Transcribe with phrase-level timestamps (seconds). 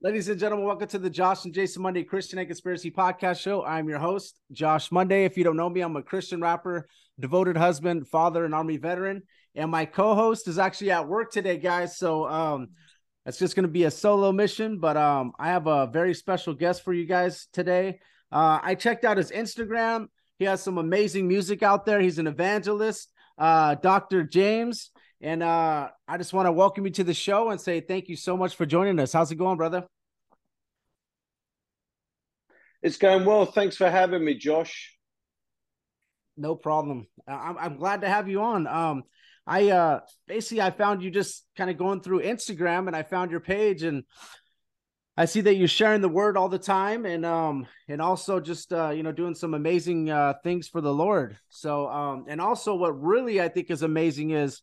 [0.00, 3.64] Ladies and gentlemen, welcome to the Josh and Jason Monday Christian and Conspiracy Podcast Show.
[3.64, 5.24] I'm your host, Josh Monday.
[5.24, 9.24] If you don't know me, I'm a Christian rapper, devoted husband, father, and army veteran.
[9.56, 11.98] And my co-host is actually at work today, guys.
[11.98, 12.68] So um
[13.26, 16.84] it's just gonna be a solo mission, but um I have a very special guest
[16.84, 17.98] for you guys today.
[18.30, 20.06] Uh I checked out his Instagram.
[20.38, 22.00] He has some amazing music out there.
[22.00, 24.22] He's an evangelist, uh, Dr.
[24.22, 24.92] James.
[25.20, 28.16] And uh, I just want to welcome you to the show and say thank you
[28.16, 29.12] so much for joining us.
[29.12, 29.84] How's it going, brother?
[32.82, 33.44] It's going well.
[33.44, 34.94] Thanks for having me, Josh.
[36.36, 37.08] No problem.
[37.26, 38.68] I- I'm I'm glad to have you on.
[38.68, 39.02] Um,
[39.44, 43.30] I uh basically I found you just kind of going through Instagram and I found
[43.30, 44.04] your page and
[45.16, 48.72] I see that you're sharing the word all the time and um and also just
[48.72, 51.36] uh you know doing some amazing uh things for the Lord.
[51.48, 54.60] So um and also what really I think is amazing is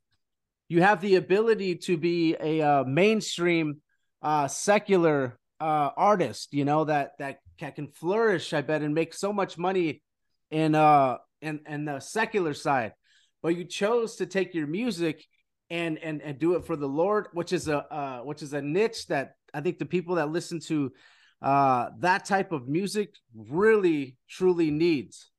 [0.68, 3.81] you have the ability to be a uh, mainstream
[4.22, 9.31] uh secular uh artist, you know that that can flourish I bet and make so
[9.31, 10.02] much money
[10.52, 12.94] in uh in in the secular side.
[13.44, 15.24] But you chose to take your music
[15.70, 18.62] and and and do it for the Lord, which is a uh which is a
[18.62, 20.92] niche that I think the people that listen to
[21.42, 25.30] uh that type of music really truly needs.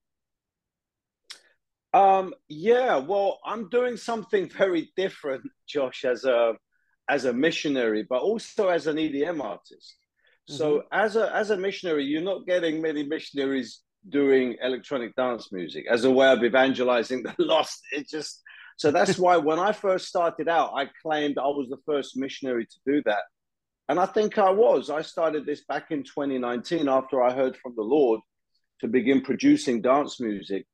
[1.97, 6.55] Um, yeah, well, I'm doing something very different, Josh, as a
[7.09, 9.97] as a missionary, but also as an EDM artist.
[10.49, 15.87] So as a as a missionary, you're not getting many missionaries doing electronic dance music
[15.91, 17.81] as a way of evangelizing the lost.
[17.93, 18.43] It just
[18.77, 22.67] so that's why when I first started out, I claimed I was the first missionary
[22.67, 23.23] to do that.
[23.89, 24.91] And I think I was.
[24.91, 28.21] I started this back in 2019 after I heard from the Lord
[28.81, 30.67] to begin producing dance music.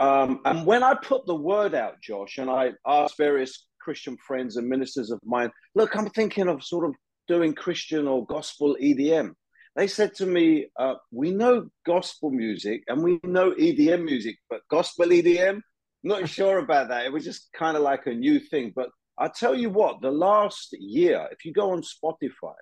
[0.00, 4.56] Um, and when I put the word out, Josh, and I asked various Christian friends
[4.56, 6.94] and ministers of mine, look, I'm thinking of sort of
[7.28, 9.32] doing Christian or gospel EDM.
[9.76, 14.62] They said to me, uh, we know gospel music and we know EDM music, but
[14.70, 15.60] gospel EDM,
[16.02, 17.04] not sure about that.
[17.04, 18.72] It was just kind of like a new thing.
[18.74, 22.54] But I tell you what, the last year, if you go on Spotify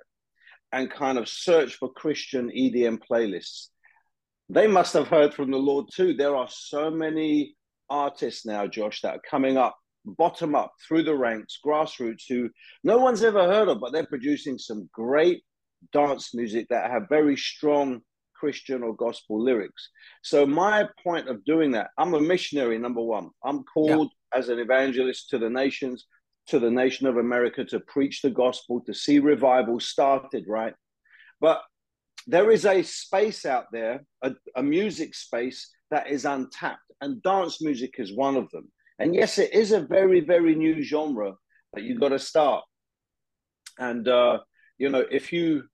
[0.73, 3.69] and kind of search for Christian EDM playlists,
[4.49, 6.15] they must have heard from the Lord too.
[6.15, 7.57] There are so many
[7.91, 12.51] artists now, Josh, that are coming up, bottom up, through the ranks, grassroots, who
[12.83, 15.43] no one's ever heard of, but they're producing some great
[15.93, 18.01] dance music that have very strong
[18.35, 19.91] Christian or gospel lyrics.
[20.23, 23.31] So my point of doing that, I'm a missionary, number one.
[23.45, 24.39] I'm called yeah.
[24.39, 26.07] as an evangelist to the nations,
[26.47, 30.75] to the nation of America to preach the gospel, to see revival started, right?
[31.41, 31.61] But
[32.29, 37.63] there is a space out there, a, a, music space that is untapped, and dance
[37.63, 38.71] music is one of them.
[38.99, 41.33] And yes, it is a very, very new genre
[41.73, 42.65] that you got to start.
[43.79, 44.41] And uh,
[44.77, 45.65] you know, if you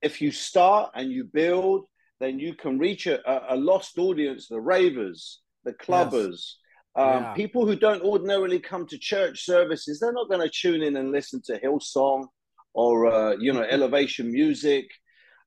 [0.00, 1.84] if you start and you build,
[2.18, 3.20] then you can reach a,
[3.52, 6.56] a lost audience, the ravers, the clubbers, yes.
[6.96, 7.34] um, yeah.
[7.34, 10.00] people who don't ordinarily come to church services.
[10.00, 12.26] They're not going to tune in and listen to Hillsong
[12.72, 14.86] or uh, you know elevation music.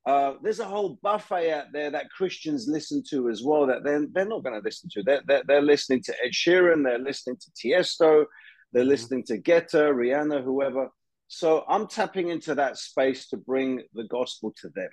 [0.05, 4.07] Uh, there's a whole buffet out there that Christians listen to as well that they're,
[4.11, 5.03] they're not going to listen to.
[5.03, 8.25] They're, they're, they're, listening to Ed Sheeran, they're listening to Tiesto,
[8.73, 8.89] they're mm-hmm.
[8.89, 10.89] listening to Guetta, Rihanna, whoever.
[11.27, 14.89] So I'm tapping into that space to bring the gospel to them.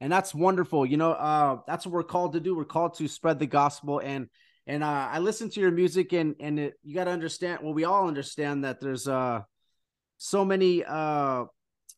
[0.00, 0.86] And that's wonderful.
[0.86, 2.54] You know, uh, that's what we're called to do.
[2.54, 3.98] We're called to spread the gospel.
[3.98, 4.28] And
[4.68, 7.60] and uh, I listen to your music, and and it, you got to understand.
[7.62, 9.40] Well, we all understand that there's uh
[10.18, 11.44] so many uh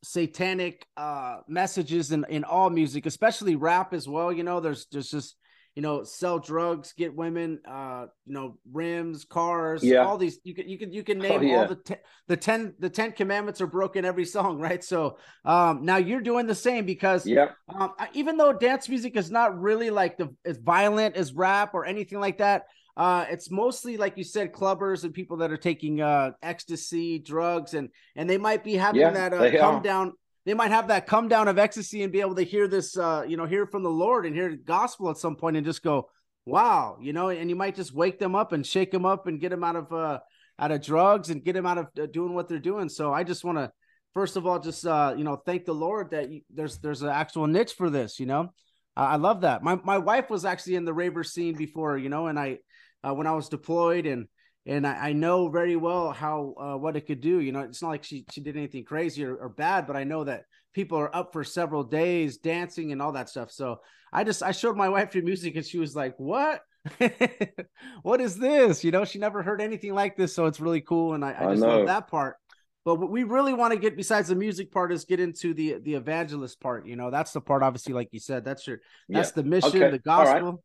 [0.03, 5.11] satanic uh messages in in all music especially rap as well you know there's there's
[5.11, 5.37] just
[5.77, 9.99] you know sell drugs get women uh you know rims cars yeah.
[9.99, 11.57] all these you can you can you can oh, name oh, yeah.
[11.57, 14.83] all the te- the 10 the 10 commandments are broken every song right?
[14.83, 19.31] So um now you're doing the same because yeah um, even though dance music is
[19.31, 22.65] not really like the as violent as rap or anything like that
[23.01, 27.73] uh, it's mostly like you said, clubbers and people that are taking uh, ecstasy, drugs,
[27.73, 29.83] and and they might be having yeah, that uh, come are.
[29.83, 30.13] down.
[30.45, 33.25] They might have that come down of ecstasy and be able to hear this, uh,
[33.27, 35.83] you know, hear from the Lord and hear the gospel at some point and just
[35.83, 36.11] go,
[36.45, 39.41] wow, you know, and you might just wake them up and shake them up and
[39.41, 40.19] get them out of uh,
[40.59, 42.91] out of drugs and get them out of uh, doing what they're doing.
[42.91, 43.73] So I just want to,
[44.13, 47.09] first of all, just uh, you know, thank the Lord that you, there's there's an
[47.09, 48.21] actual niche for this.
[48.21, 48.53] You know,
[48.95, 49.63] I love that.
[49.63, 52.59] My my wife was actually in the raver scene before, you know, and I
[53.03, 54.27] uh, when I was deployed, and
[54.67, 57.41] and I, I know very well how uh, what it could do.
[57.41, 60.05] You know, it's not like she she did anything crazy or, or bad, but I
[60.05, 63.51] know that people are up for several days dancing and all that stuff.
[63.51, 63.81] So
[64.13, 66.63] I just I showed my wife your music, and she was like, "What?"
[68.03, 68.85] what is this?
[68.85, 71.53] You know, she never heard anything like this, so it's really cool, and I, I
[71.53, 72.37] just I love that part.
[72.85, 75.77] But what we really want to get besides the music part is get into the
[75.83, 76.87] the evangelist part.
[76.87, 79.43] You know, that's the part, obviously, like you said, that's your that's yeah.
[79.43, 79.91] the mission, okay.
[79.91, 80.63] the gospel.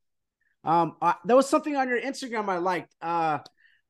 [0.65, 2.93] Um, uh, there was something on your Instagram I liked.
[3.01, 3.39] Uh,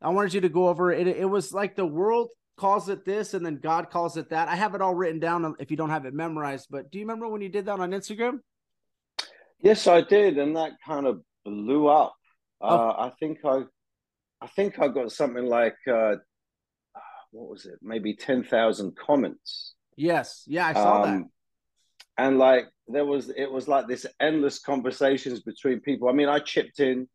[0.01, 1.07] I wanted you to go over it.
[1.07, 4.49] It was like the world calls it this, and then God calls it that.
[4.49, 6.67] I have it all written down if you don't have it memorized.
[6.69, 8.39] But do you remember when you did that on Instagram?
[9.61, 12.13] Yes, I did, and that kind of blew up.
[12.61, 12.67] Oh.
[12.67, 13.63] Uh, I think I,
[14.41, 16.15] I think I got something like, uh,
[17.31, 17.79] what was it?
[17.81, 19.73] Maybe ten thousand comments.
[19.95, 21.23] Yes, yeah, I saw um, that
[22.17, 26.39] and like there was it was like this endless conversations between people i mean i
[26.39, 27.07] chipped in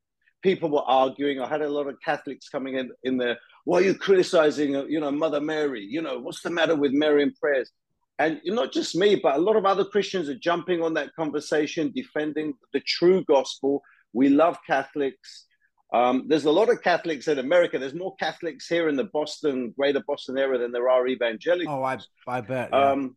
[0.43, 3.83] people were arguing i had a lot of catholics coming in in there why are
[3.83, 7.71] you criticizing you know mother mary you know what's the matter with marian prayers
[8.19, 11.93] and not just me but a lot of other christians are jumping on that conversation
[11.95, 13.83] defending the true gospel
[14.13, 15.47] we love catholics
[15.93, 17.79] um, there's a lot of Catholics in America.
[17.79, 21.69] There's more Catholics here in the Boston, greater Boston area than there are evangelicals.
[21.69, 21.99] Oh, I,
[22.29, 22.71] I bet.
[22.73, 22.91] Yeah.
[22.93, 23.17] Um,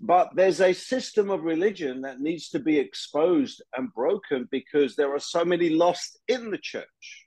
[0.00, 5.14] but there's a system of religion that needs to be exposed and broken because there
[5.14, 7.26] are so many lost in the church.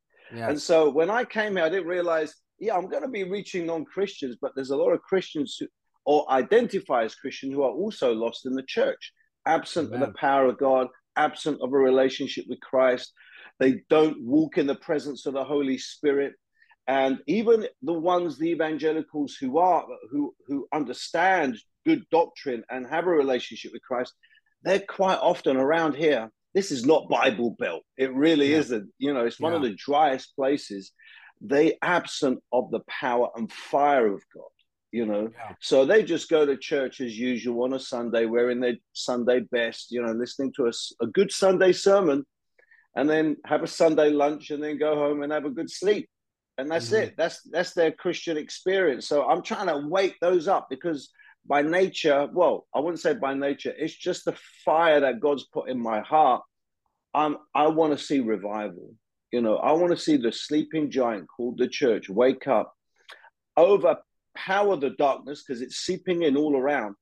[0.50, 3.66] And so when I came here, I didn't realize, yeah, I'm going to be reaching
[3.66, 5.68] non Christians, but there's a lot of Christians who,
[6.06, 9.14] or identify as Christian who are also lost in the church,
[9.46, 10.02] absent Amen.
[10.02, 13.14] of the power of God, absent of a relationship with Christ.
[13.60, 16.34] They don't walk in the presence of the Holy Spirit.
[16.88, 23.07] And even the ones, the evangelicals who are who who understand good doctrine and have
[23.07, 24.13] a relationship with Christ,
[24.63, 26.30] they're quite often around here.
[26.54, 27.84] This is not Bible Belt.
[27.98, 28.57] It really yeah.
[28.57, 28.89] isn't.
[28.98, 29.57] You know, it's one yeah.
[29.57, 30.92] of the driest places.
[31.39, 34.44] They absent of the power and fire of God.
[34.92, 35.54] You know, yeah.
[35.62, 39.92] so they just go to church as usual on a Sunday, wearing their Sunday best.
[39.92, 40.71] You know, listening to a,
[41.02, 42.26] a good Sunday sermon,
[42.95, 46.09] and then have a Sunday lunch, and then go home and have a good sleep
[46.57, 47.04] and that's mm-hmm.
[47.04, 51.11] it that's that's their christian experience so i'm trying to wake those up because
[51.47, 54.35] by nature, well, I wouldn't say by nature, it's just the
[54.66, 56.44] fire that God's put in my heart.
[57.13, 58.94] I'm, I want to see revival.
[59.31, 62.73] You know, I want to see the sleeping giant called the church wake up,
[63.57, 66.95] overpower the darkness because it's seeping in all around.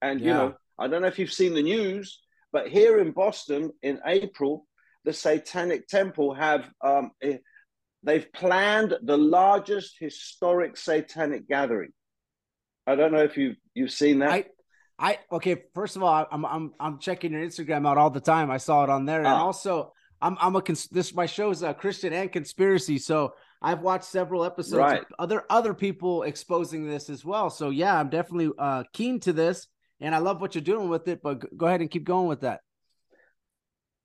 [0.00, 0.26] And, yeah.
[0.26, 2.20] you know, I don't know if you've seen the news,
[2.52, 4.66] but here in Boston in April,
[5.04, 7.38] the Satanic Temple have um, eh,
[8.02, 11.92] they've planned the largest historic satanic gathering
[12.88, 14.30] I don't know if you've you've seen that.
[14.30, 14.44] I,
[14.98, 15.62] I okay.
[15.74, 18.50] First of all, I'm I'm I'm checking your Instagram out all the time.
[18.50, 19.44] I saw it on there, and ah.
[19.44, 19.92] also
[20.22, 24.04] I'm I'm a cons- this my show is a Christian and conspiracy, so I've watched
[24.04, 25.04] several episodes right.
[25.18, 27.50] other other people exposing this as well.
[27.50, 29.66] So yeah, I'm definitely uh, keen to this,
[30.00, 31.20] and I love what you're doing with it.
[31.22, 32.60] But go ahead and keep going with that.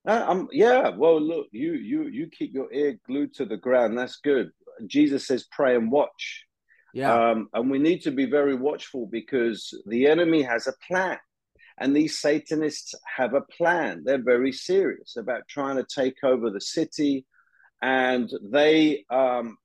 [0.05, 0.89] Uh, um, yeah.
[0.89, 3.97] Well, look, you you you keep your ear glued to the ground.
[3.97, 4.51] That's good.
[4.87, 6.45] Jesus says, "Pray and watch."
[6.93, 7.31] Yeah.
[7.31, 11.17] Um, and we need to be very watchful because the enemy has a plan.
[11.79, 14.03] And these Satanists have a plan.
[14.05, 17.25] They're very serious about trying to take over the city.
[17.81, 19.57] And they, um,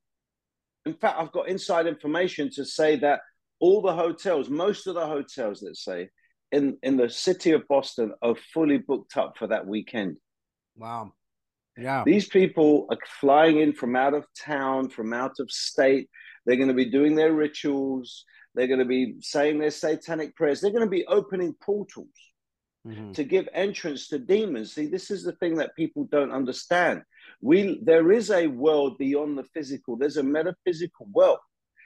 [0.87, 3.21] in fact, I've got inside information to say that
[3.61, 6.09] all the hotels, most of the hotels, let's say,
[6.51, 10.17] in in the city of Boston are fully booked up for that weekend.
[10.77, 11.13] Wow.
[11.77, 12.05] Yeah.
[12.05, 16.09] These people are flying in from out of town, from out of state.
[16.49, 18.25] They're going to be doing their rituals.
[18.55, 20.63] They're going to be saying their satanic prayers.
[20.63, 22.09] They're going to be opening portals
[22.87, 23.13] Mhm.
[23.17, 24.73] to give entrance to demons.
[24.73, 27.03] See, this is the thing that people don't understand.
[27.43, 29.97] We there is a world beyond the physical.
[29.97, 31.41] There's a metaphysical world.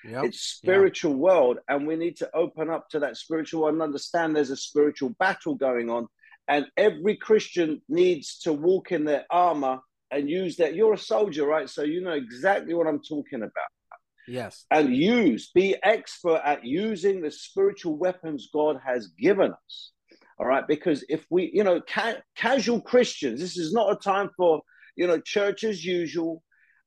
[0.04, 0.25] Yep.
[0.26, 4.37] It's spiritual world, and we need to open up to that spiritual world and understand
[4.37, 6.07] there's a spiritual battle going on.
[6.47, 9.81] And every Christian needs to walk in their armor
[10.12, 10.75] and use that.
[10.76, 11.69] You're a soldier, right?
[11.69, 13.71] So you know exactly what I'm talking about.
[14.28, 14.64] Yes.
[14.70, 19.92] And use, be expert at using the spiritual weapons God has given us.
[20.38, 20.66] All right.
[20.66, 24.62] Because if we, you know, ca- casual Christians, this is not a time for,
[24.96, 26.42] you know, church as usual.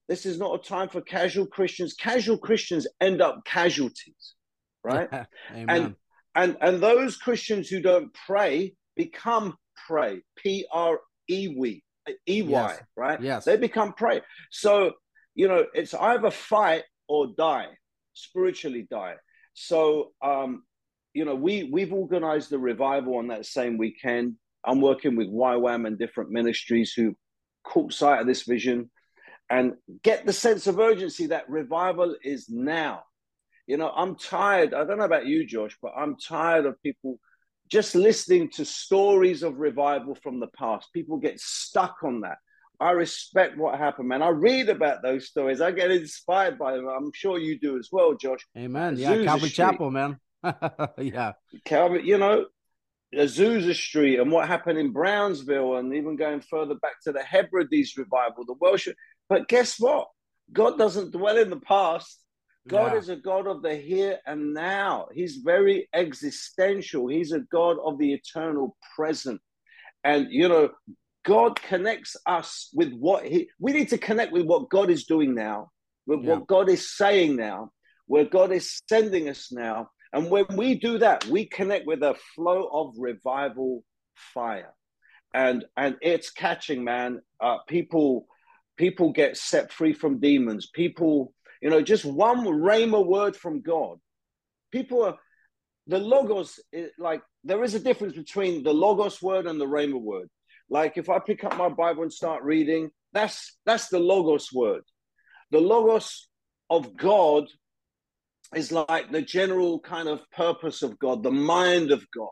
[0.07, 1.93] This is not a time for casual Christians.
[1.93, 4.33] Casual Christians end up casualties,
[4.83, 5.09] right?
[5.53, 5.95] And
[6.35, 9.55] and and those Christians who don't pray become
[9.87, 10.21] prey.
[10.37, 11.79] P R E W
[12.27, 12.81] E Y, Yes.
[12.95, 13.21] right?
[13.21, 13.45] Yes.
[13.45, 14.21] They become prey.
[14.51, 14.91] So
[15.33, 17.69] you know, it's either fight or die,
[18.13, 19.15] spiritually die.
[19.53, 20.63] So um,
[21.13, 24.35] you know, we we've organized the revival on that same weekend.
[24.65, 27.15] I'm working with YWAM and different ministries who
[27.63, 28.89] caught sight of this vision
[29.49, 33.03] and get the sense of urgency that revival is now.
[33.67, 34.73] You know, I'm tired.
[34.73, 37.19] I don't know about you, Josh, but I'm tired of people
[37.69, 40.89] just listening to stories of revival from the past.
[40.93, 42.37] People get stuck on that.
[42.79, 44.21] I respect what happened, man.
[44.21, 45.61] I read about those stories.
[45.61, 46.87] I get inspired by them.
[46.87, 48.39] I'm sure you do as well, Josh.
[48.57, 48.97] Amen.
[48.97, 49.13] Yeah.
[49.13, 49.65] Azusa Calvary Street.
[49.65, 50.19] Chapel, man.
[50.97, 51.33] yeah.
[51.63, 52.45] Calvin, you know,
[53.13, 57.95] Azusa Street and what happened in Brownsville, and even going further back to the Hebrides
[57.97, 58.87] revival, the Welsh.
[59.29, 60.07] But guess what?
[60.51, 62.19] God doesn't dwell in the past.
[62.67, 62.97] God Yeah.
[62.99, 65.07] is a God of the here and now.
[65.13, 67.07] He's very existential.
[67.07, 69.39] He's a God of the eternal present.
[70.03, 70.69] And, you know,
[71.25, 75.33] God connects us with what He, we need to connect with what God is doing
[75.35, 75.71] now,
[76.05, 76.35] with Yeah.
[76.35, 77.71] what God is saying now,
[78.05, 79.89] where God is sending us now.
[80.13, 84.73] And when we do that, we connect with a flow of revival fire.
[85.33, 87.21] And and it's catching, man.
[87.41, 88.27] Uh, people
[88.77, 90.69] people get set free from demons.
[90.73, 93.97] People, you know, just one rhema word from God.
[94.71, 95.17] People are
[95.87, 96.59] the logos.
[96.71, 100.29] Is, like there is a difference between the logos word and the rhema word.
[100.69, 104.83] Like if I pick up my Bible and start reading, that's that's the logos word.
[105.51, 106.27] The logos
[106.69, 107.45] of God
[108.53, 112.29] is like the general kind of purpose of God, the mind of God.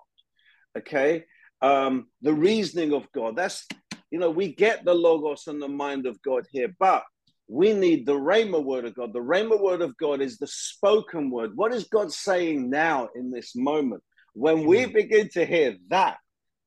[0.77, 1.25] Okay,
[1.61, 3.35] um, the reasoning of God.
[3.35, 3.67] That's
[4.11, 7.03] you know we get the logos and the mind of God here, but
[7.47, 9.13] we need the Rhema word of God.
[9.13, 11.51] The Rhema word of God is the spoken word.
[11.55, 14.01] What is God saying now in this moment?
[14.33, 16.17] When we begin to hear that,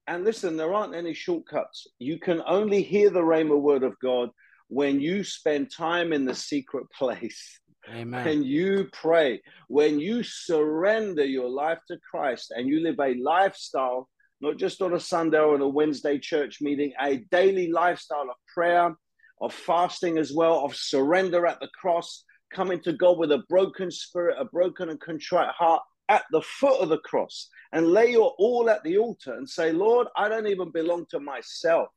[0.06, 1.86] and listen, there aren't any shortcuts.
[1.98, 4.30] You can only hear the Rhema word of God
[4.68, 7.60] when you spend time in the secret place.
[7.88, 8.24] Amen.
[8.24, 14.08] When you pray, when you surrender your life to Christ and you live a lifestyle,
[14.40, 18.36] not just on a Sunday or on a Wednesday church meeting, a daily lifestyle of
[18.52, 18.94] prayer,
[19.40, 23.90] of fasting as well, of surrender at the cross, coming to God with a broken
[23.90, 28.34] spirit, a broken and contrite heart at the foot of the cross, and lay your
[28.38, 31.88] all at the altar and say, Lord, I don't even belong to myself.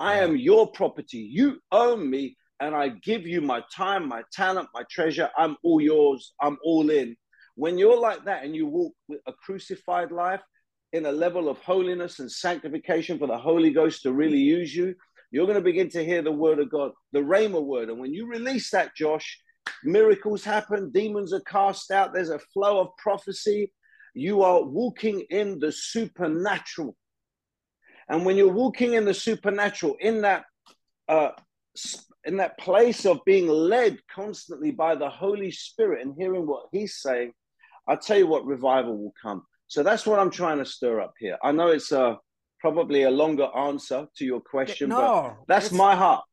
[0.00, 1.18] I am your property.
[1.18, 5.30] You own me, and I give you my time, my talent, my treasure.
[5.36, 6.32] I'm all yours.
[6.40, 7.16] I'm all in.
[7.54, 10.40] When you're like that and you walk with a crucified life
[10.92, 14.94] in a level of holiness and sanctification for the Holy Ghost to really use you,
[15.30, 17.88] you're going to begin to hear the word of God, the Rhema word.
[17.88, 19.40] And when you release that, Josh,
[19.84, 23.72] miracles happen, demons are cast out, there's a flow of prophecy.
[24.14, 26.96] You are walking in the supernatural.
[28.08, 30.44] And when you're walking in the supernatural, in that
[31.08, 31.30] uh,
[32.24, 37.00] in that place of being led constantly by the Holy Spirit and hearing what He's
[37.00, 37.32] saying,
[37.88, 39.42] I'll tell you what, revival will come.
[39.66, 41.38] So that's what I'm trying to stir up here.
[41.42, 42.18] I know it's a
[42.60, 46.24] probably a longer answer to your question, but that's my heart.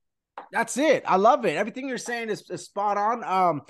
[0.52, 1.04] That's it.
[1.06, 1.56] I love it.
[1.56, 3.24] Everything you're saying is, is spot on.
[3.24, 3.62] Um,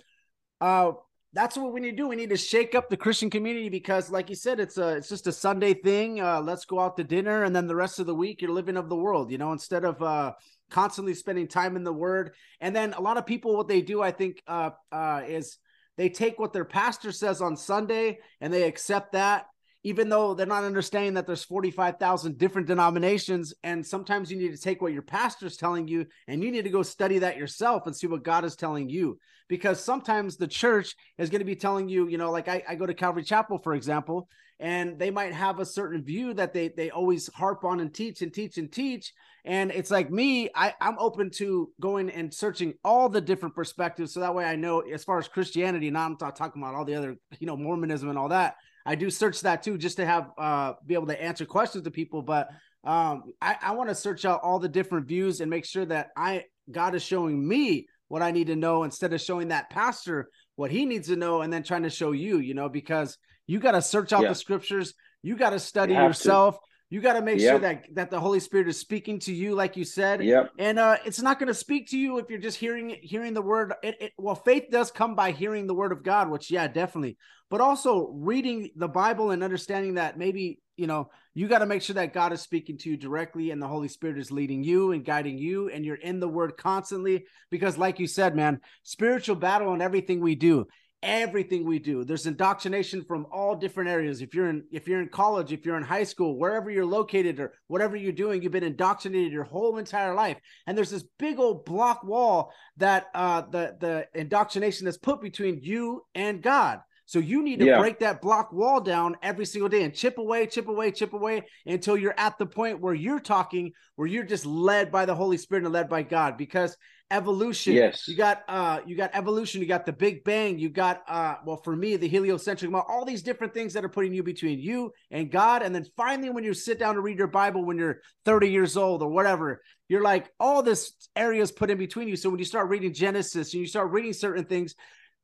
[0.62, 0.94] uh,
[1.34, 2.08] that's what we need to do.
[2.08, 5.10] We need to shake up the Christian community because, like you said, it's a it's
[5.10, 6.22] just a Sunday thing.
[6.22, 8.78] Uh, let's go out to dinner, and then the rest of the week you're living
[8.78, 9.32] of the world.
[9.32, 10.34] You know, instead of uh,
[10.70, 12.34] constantly spending time in the Word.
[12.62, 15.58] And then a lot of people, what they do, I think, uh, uh, is
[15.98, 19.48] they take what their pastor says on Sunday and they accept that.
[19.84, 24.62] Even though they're not understanding that there's 45,000 different denominations and sometimes you need to
[24.62, 27.96] take what your pastor's telling you and you need to go study that yourself and
[27.96, 29.20] see what God is telling you.
[29.48, 32.76] Because sometimes the church is going to be telling you you know like I, I
[32.76, 34.28] go to Calvary Chapel for example
[34.60, 38.22] and they might have a certain view that they they always harp on and teach
[38.22, 39.14] and teach and teach.
[39.46, 44.14] And it's like me I, i'm open to going and searching all the different perspectives.
[44.14, 46.86] So that way i know as far as christianity now i'm not talking about all
[46.86, 48.58] the other you know mormonism and all that
[48.90, 51.92] I do search that too, just to have uh be able to answer questions to
[51.92, 52.24] people.
[52.24, 52.50] But
[52.84, 56.08] um, I, I want to search out all the different views and make sure that
[56.18, 60.32] I God is showing me what I need to know instead of showing that pastor
[60.56, 63.16] what he needs to know and then trying to show you, you know, because
[63.46, 64.30] you got to search out yeah.
[64.30, 66.56] the scriptures, you got to study you yourself.
[66.56, 66.62] To.
[66.92, 67.52] You got to make yep.
[67.52, 70.24] sure that that the Holy Spirit is speaking to you, like you said.
[70.24, 70.52] Yep.
[70.58, 73.44] And uh, it's not going to speak to you if you're just hearing hearing the
[73.44, 73.74] word.
[73.84, 77.18] It, it, well, faith does come by hearing the word of God, which yeah, definitely.
[77.52, 81.84] But also reading the Bible and understanding that maybe you know you got to make
[81.84, 84.92] sure that God is speaking to you directly and the Holy Spirit is leading you
[84.92, 87.26] and guiding you, and you're in the Word constantly.
[87.52, 90.66] Because, like you said, man, spiritual battle and everything we do
[91.02, 95.08] everything we do there's indoctrination from all different areas if you're in if you're in
[95.08, 98.64] college if you're in high school wherever you're located or whatever you're doing you've been
[98.64, 100.38] indoctrinated your whole entire life
[100.68, 105.60] and there's this big old block wall that uh the the indoctrination is put between
[105.62, 107.80] you and god so you need to yeah.
[107.80, 111.42] break that block wall down every single day and chip away, chip away, chip away
[111.66, 115.36] until you're at the point where you're talking, where you're just led by the Holy
[115.36, 116.38] Spirit and led by God.
[116.38, 116.78] Because
[117.12, 121.02] evolution, yes, you got uh you got evolution, you got the Big Bang, you got
[121.08, 124.24] uh well for me the heliocentric model, all these different things that are putting you
[124.24, 125.62] between you and God.
[125.62, 128.78] And then finally, when you sit down to read your Bible when you're 30 years
[128.78, 132.16] old or whatever, you're like all this areas put in between you.
[132.16, 134.76] So when you start reading Genesis and you start reading certain things,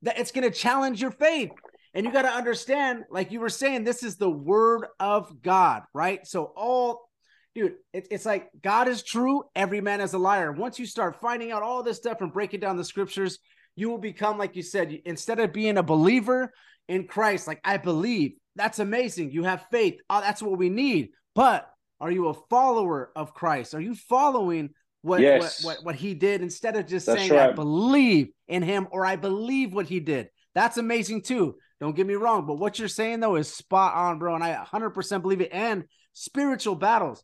[0.01, 1.51] that it's going to challenge your faith
[1.95, 5.83] and you got to understand, like you were saying, this is the word of God,
[5.93, 6.27] right?
[6.27, 7.09] So, all,
[7.55, 10.51] dude, it, it's like God is true, every man is a liar.
[10.51, 13.39] Once you start finding out all this stuff and breaking down the scriptures,
[13.75, 16.51] you will become, like you said, instead of being a believer
[16.87, 19.31] in Christ, like I believe, that's amazing.
[19.31, 19.95] You have faith.
[20.09, 21.09] Oh, that's what we need.
[21.33, 21.67] But
[21.99, 23.73] are you a follower of Christ?
[23.73, 24.69] Are you following
[25.01, 25.63] what, yes.
[25.63, 27.49] what, what, what he did instead of just that's saying, right.
[27.49, 30.29] I believe in him or I believe what he did?
[30.55, 31.55] That's amazing too.
[31.81, 34.35] Don't get me wrong, but what you're saying though is spot on, bro.
[34.35, 35.49] And I 100% believe it.
[35.51, 37.23] And spiritual battles.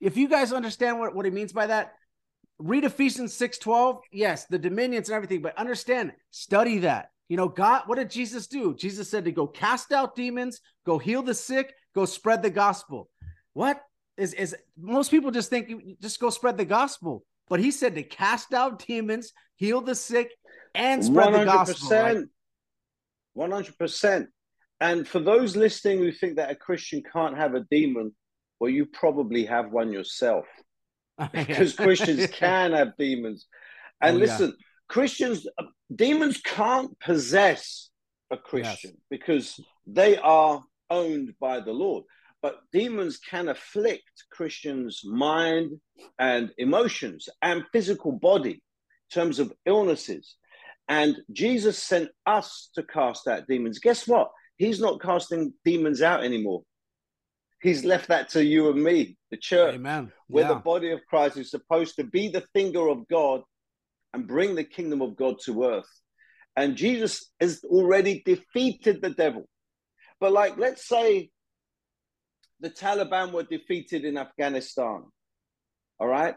[0.00, 1.94] If you guys understand what, what he means by that,
[2.58, 4.00] read Ephesians 6 12.
[4.12, 7.10] Yes, the dominions and everything, but understand, study that.
[7.28, 8.74] You know, God, what did Jesus do?
[8.74, 13.10] Jesus said to go cast out demons, go heal the sick, go spread the gospel.
[13.52, 13.82] What
[14.16, 18.02] is is most people just think just go spread the gospel, but he said to
[18.02, 20.30] cast out demons, heal the sick,
[20.74, 21.38] and spread 100%.
[21.38, 21.90] the gospel.
[21.90, 22.24] Right?
[23.50, 24.26] 100%.
[24.80, 28.14] And for those listening who think that a Christian can't have a demon,
[28.60, 30.46] well, you probably have one yourself
[31.32, 33.46] because Christians can have demons.
[34.00, 34.64] And oh, listen, yeah.
[34.88, 37.90] Christians, uh, demons can't possess
[38.30, 39.02] a Christian yes.
[39.10, 42.04] because they are owned by the Lord.
[42.40, 45.80] But demons can afflict Christians' mind
[46.18, 48.60] and emotions and physical body in
[49.12, 50.36] terms of illnesses.
[50.88, 53.80] And Jesus sent us to cast out demons.
[53.80, 54.30] Guess what?
[54.56, 56.62] He's not casting demons out anymore.
[57.60, 60.12] He's left that to you and me, the church, Amen.
[60.28, 60.54] where yeah.
[60.54, 63.42] the body of Christ is supposed to be the finger of God
[64.12, 65.90] and bring the kingdom of God to earth.
[66.56, 69.48] And Jesus has already defeated the devil.
[70.20, 71.30] But, like, let's say
[72.60, 75.04] the Taliban were defeated in Afghanistan,
[75.98, 76.34] all right?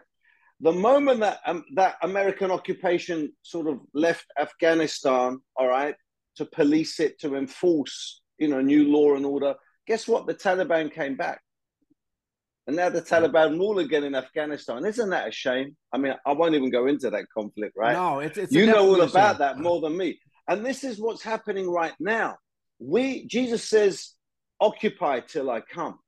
[0.62, 5.96] the moment that um, that American occupation sort of left Afghanistan, all right,
[6.36, 9.56] to police it, to enforce, you know, new law and order,
[9.88, 10.28] guess what?
[10.28, 11.42] The Taliban came back.
[12.68, 14.86] And now the Taliban rule again in Afghanistan.
[14.86, 15.76] Isn't that a shame?
[15.92, 17.94] I mean, I won't even go into that conflict, right?
[17.94, 20.20] No, it's, it's you know all about that more than me.
[20.48, 22.38] And this is what's happening right now.
[22.80, 24.14] We Jesus says,
[24.60, 26.00] "Occupy till I come,"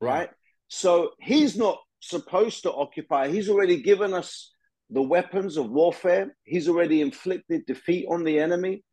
[0.00, 0.28] right?
[0.28, 0.34] Yeah.
[0.68, 3.28] So he's not supposed to occupy.
[3.28, 4.52] He's already given us
[4.90, 8.84] the weapons of warfare, he's already inflicted defeat on the enemy.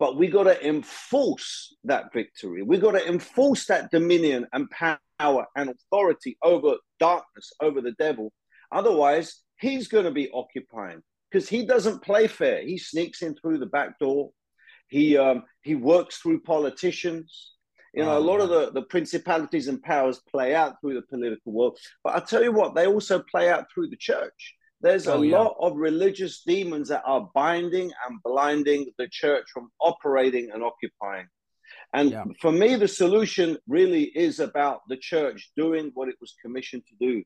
[0.00, 2.62] But we got to enforce that victory.
[2.62, 8.32] We got to enforce that dominion and power and authority over darkness, over the devil.
[8.72, 12.62] Otherwise, he's going to be occupying because he doesn't play fair.
[12.62, 14.30] He sneaks in through the back door.
[14.88, 17.52] He um, he works through politicians.
[17.92, 18.42] You know, oh, a lot man.
[18.42, 21.78] of the, the principalities and powers play out through the political world.
[22.04, 24.54] But I tell you what, they also play out through the church.
[24.80, 25.38] There's oh, a yeah.
[25.38, 31.26] lot of religious demons that are binding and blinding the church from operating and occupying.
[31.92, 32.24] And Yeah.
[32.40, 36.94] for me, the solution really is about the church doing what it was commissioned to
[37.00, 37.24] do.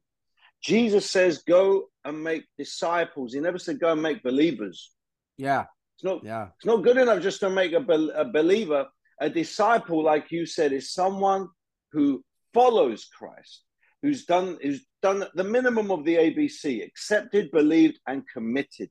[0.63, 4.93] Jesus says, "Go and make disciples." He never said, "Go and make believers."
[5.37, 5.67] Yeah.
[5.95, 6.25] It's not.
[6.25, 6.49] Yeah.
[6.57, 8.89] It's not good enough just to make a, bel- a believer.
[9.21, 11.49] A disciple, like you said, is someone
[11.93, 13.63] who follows Christ,
[14.03, 18.91] who's done who's done the minimum of the ABC: accepted, believed, and committed.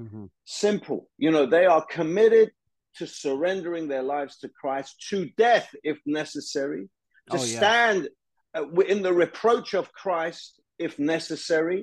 [0.00, 0.24] Mhm.
[0.64, 1.00] Simple.
[1.24, 2.48] You know, they are committed
[2.98, 6.82] to surrendering their lives to Christ to death, if necessary,
[7.32, 7.58] to Oh, yeah.
[7.58, 8.00] stand
[8.56, 11.80] uh, in the reproach of Christ, if necessary.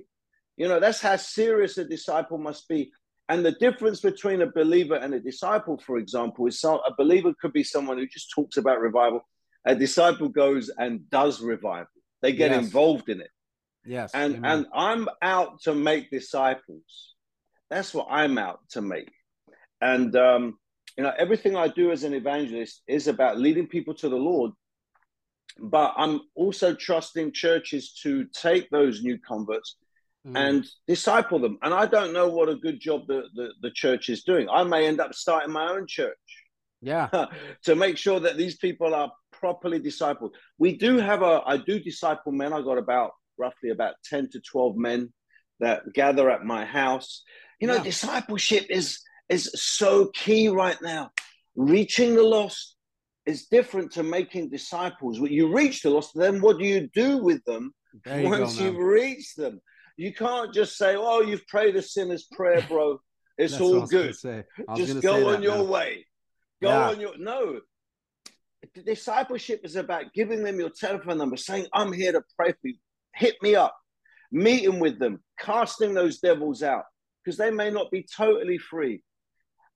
[0.61, 2.81] You know, that's how serious a disciple must be.
[3.29, 7.31] And the difference between a believer and a disciple, for example, is so, a believer
[7.41, 9.21] could be someone who just talks about revival.
[9.65, 11.93] A disciple goes and does revival.
[12.23, 12.63] They get Yes.
[12.65, 13.31] involved in it
[13.85, 14.11] Yes.
[14.13, 14.51] and Amen.
[14.51, 17.15] and I'm out to make disciples.
[17.69, 19.11] That's what I'm out to make.
[19.81, 20.57] And um,
[20.97, 24.51] you know, everything I do as an evangelist is about leading people to the Lord.
[25.59, 29.77] But I'm also trusting churches to take those new converts
[30.25, 30.37] Mhm.
[30.37, 31.57] and disciple them.
[31.63, 34.47] And I don't know what a good job the, the, the church is doing.
[34.49, 36.15] I may end up starting my own church
[36.81, 37.09] yeah.
[37.63, 40.31] to make sure that these people are properly discipled.
[40.59, 42.53] We do have a, I do disciple men.
[42.53, 45.13] I got about roughly about 10 to 12 men
[45.59, 47.23] that gather at my house.
[47.59, 47.83] You know, Yeah.
[47.83, 51.09] discipleship is is so key right now.
[51.55, 52.75] Reaching the lost
[53.25, 55.21] is different to making disciples.
[55.21, 57.73] When you reach the lost, then what do you do with them
[58.05, 59.61] you once go, you've reached them?
[59.95, 62.99] You can't just say, "Oh, you've prayed a sinner's prayer, bro.
[63.37, 64.43] It's That's what I all good." say.
[64.67, 66.05] I was just go on your way
[66.61, 66.89] go Yeah.
[66.89, 67.61] on your no
[68.85, 72.75] discipleship is about giving them your telephone number saying i'm here to pray for you
[73.15, 73.75] hit me up
[74.31, 76.85] meeting with them casting those devils out
[77.23, 79.03] because they may not be totally free.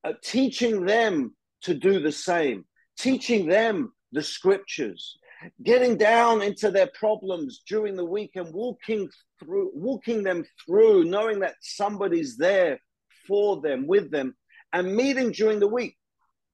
[0.03, 2.63] Uh, teaching them to do the same
[2.97, 5.17] teaching them the scriptures
[5.63, 11.39] getting down into their problems during the week and walking through walking them through knowing
[11.39, 12.79] that somebody's there
[13.27, 14.35] for them with them
[14.73, 15.97] and meeting during the week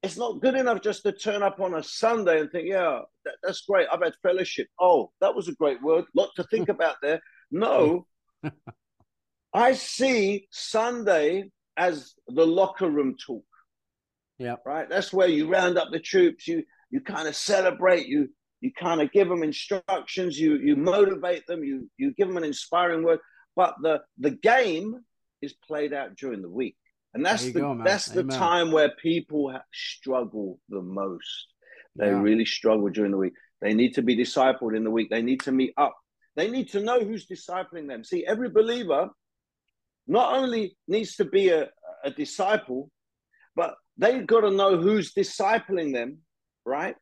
[0.03, 3.35] it's not good enough just to turn up on a sunday and think yeah that,
[3.43, 4.67] that's great i've had fellowship.
[4.79, 7.21] Oh that was a great word lot to think about there.
[7.51, 8.07] No.
[9.53, 13.43] I see sunday as the locker room talk.
[14.37, 14.55] Yeah.
[14.65, 14.89] right?
[14.89, 19.01] That's where you round up the troops you you kind of celebrate you you kind
[19.01, 23.19] of give them instructions you you motivate them you you give them an inspiring word.
[23.55, 24.95] But the the game
[25.41, 26.75] is played out during the week
[27.13, 31.47] and that's the go, that's the time where people struggle the most.
[31.95, 32.21] They Yeah.
[32.21, 33.33] really struggle during the week.
[33.61, 35.09] They need to be discipled in the week.
[35.09, 35.95] They need to meet up.
[36.35, 38.03] They need to know who's discipling them.
[38.03, 39.09] See every believer
[40.07, 41.69] not only needs to be a,
[42.03, 42.89] a disciple
[43.55, 46.19] but they've got to know who's discipling them
[46.65, 46.95] right?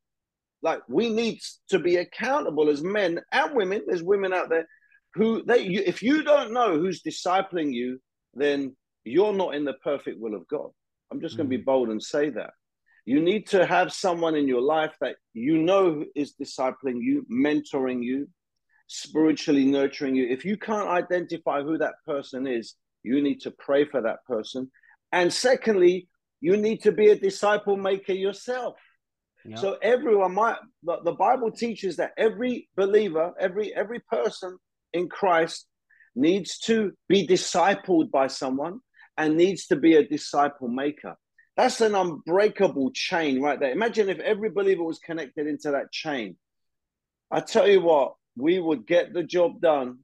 [0.61, 3.83] Like we need to be accountable as men and women.
[3.85, 4.67] There's women out there
[5.13, 7.99] who they you, if you don't know who's discipling you
[8.33, 10.69] then you're not in the perfect will of god.
[11.11, 11.65] I'm just going to be mm.
[11.65, 12.51] bold and say that.
[13.05, 18.03] You need to have someone in your life that you know is discipling you mentoring
[18.03, 18.27] you
[18.87, 20.27] spiritually nurturing you.
[20.27, 24.69] If you can't identify who that person is you need to pray for that person.
[25.11, 26.07] And secondly
[26.41, 28.75] you need to be a disciple maker yourself.
[29.45, 29.55] Yeah.
[29.55, 34.57] so everyone might the, the bible teaches that every believer every every person
[34.91, 35.65] in christ
[36.13, 38.81] needs to be discipled by someone
[39.19, 41.15] and needs to be a disciple maker.
[41.55, 43.71] That's an unbreakable chain right there.
[43.71, 46.37] Imagine if every believer was connected into that chain.
[47.29, 49.99] I tell you what we would get the job done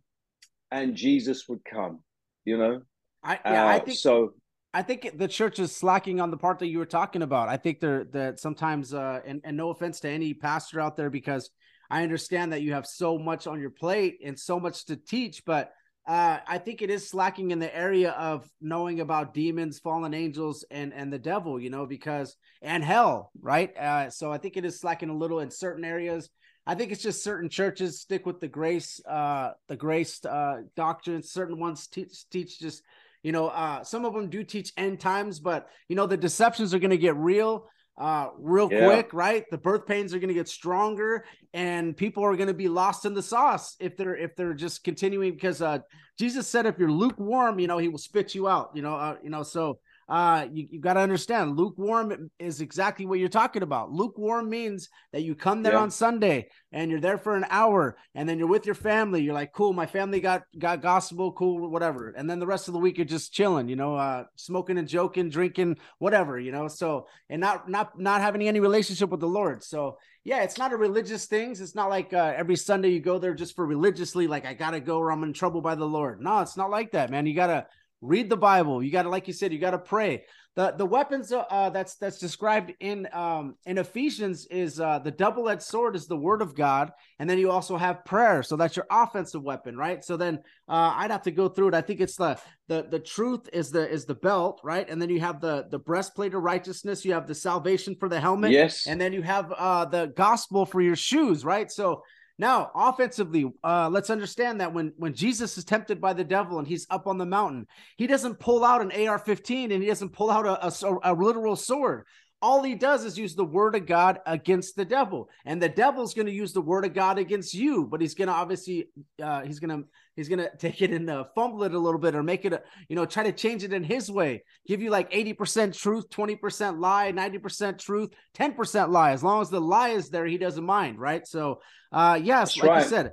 [0.70, 2.00] and jesus would come
[2.46, 2.82] you know?
[3.24, 4.34] I yeah, I Uh, think so
[4.74, 7.48] I think the church is slacking on the part that you were talking about.
[7.48, 11.10] I think they're that sometimes, uh, and, and no offense to any pastor out there,
[11.10, 11.50] because
[11.90, 15.46] I understand that you have so much on your plate and so much to teach,
[15.46, 15.72] but
[16.08, 20.64] uh, I think it is slacking in the area of knowing about demons, fallen angels,
[20.70, 21.60] and and the devil.
[21.60, 23.76] You know, because and hell, right?
[23.76, 26.30] Uh, so I think it is slacking a little in certain areas.
[26.68, 31.24] I think it's just certain churches stick with the grace, uh, the grace uh, doctrine.
[31.24, 32.84] Certain ones teach teach just
[33.24, 36.76] you know uh some of them do teach end times but you know the deceptions
[36.76, 38.86] are going to get real uh real Yeah.
[38.86, 42.54] quick right the birth pains are going to get stronger and people are going to
[42.54, 45.80] be lost in the sauce if they're if they're just continuing because uh
[46.20, 49.16] jesus said if you're lukewarm you know he will spit you out you know uh,
[49.24, 53.64] you know so uh, you, you got to understand lukewarm is exactly what you're talking
[53.64, 53.92] about.
[53.92, 55.80] Lukewarm means that you come there Yeah.
[55.80, 59.24] on Sunday and you're there for an hour and then you're with your family.
[59.24, 62.10] You're like, cool, my family got got gospel, cool, whatever.
[62.16, 64.88] And then the rest of the week you're just chilling, you know, uh, smoking and
[64.88, 66.68] joking, drinking, whatever, you know.
[66.68, 69.64] So and not not not having any relationship with the Lord.
[69.64, 71.62] So yeah, it's not a religious things.
[71.62, 74.80] It's not like uh, every Sunday you go there just for religiously, like I gotta
[74.80, 76.22] go or I'm in trouble by the Lord.
[76.22, 77.26] No, it's not like that, man.
[77.26, 77.66] You gotta
[78.02, 78.84] read the Bible.
[78.84, 80.26] You gotta, like you said, you gotta pray.
[80.56, 85.12] The the weapons uh, uh, that's that's described in um in Ephesians is uh the
[85.12, 88.42] double edged sword is the word of God, and then you also have prayer.
[88.42, 90.02] So that's your offensive weapon, right?
[90.02, 90.36] So then
[90.70, 91.74] uh, I'd have to go through it.
[91.74, 94.90] I think it's the the the truth is the is the belt, right?
[94.90, 97.04] And then you have the the breastplate of righteousness.
[97.04, 98.88] You have the salvation for the helmet, Yes.
[98.88, 101.70] and then you have uh the gospel for your shoes, right?
[101.70, 102.04] So
[102.38, 106.68] now offensively, uh let's understand that when when Jesus is tempted by the devil and
[106.68, 107.68] he's up on the mountain,
[107.98, 111.56] he doesn't pull out an AR-15 and he doesn't pull out a, a, a literal
[111.56, 112.06] sword.
[112.42, 116.14] All he does is use the word of God against the devil, and the devil's
[116.14, 117.86] going to use the word of God against you.
[117.86, 118.90] But he's going to obviously,
[119.22, 122.00] uh, he's going to he's going to take it and uh, fumble it a little
[122.00, 124.44] bit, or make it, a, you know, try to change it in his way.
[124.68, 129.12] Give you like eighty percent truth, twenty percent lie, ninety percent truth, ten percent lie.
[129.12, 131.26] As long as the lie is there, he doesn't mind, right?
[131.26, 132.84] So, uh, yes, That's like right.
[132.84, 133.12] you said,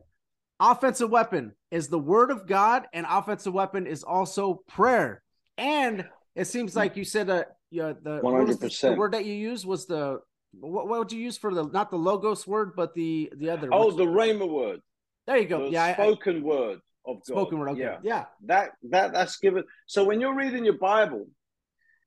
[0.61, 5.23] offensive weapon is the word of God, and offensive weapon is also prayer.
[5.57, 8.81] And it seems like you said uh, yeah, the what was the- 100%.
[8.95, 10.21] The word that you used was the
[10.61, 13.69] what, what would you use for the not the logos word, but the the other.
[13.73, 14.81] Oh, the Rhema word,
[15.27, 15.65] there you go.
[15.65, 17.25] the Yeah, I- I- spoken word of God.
[17.25, 17.71] spoken word.
[17.71, 17.99] Okay, Yeah.
[18.03, 21.27] yeah, that that that's given so when you're reading your bible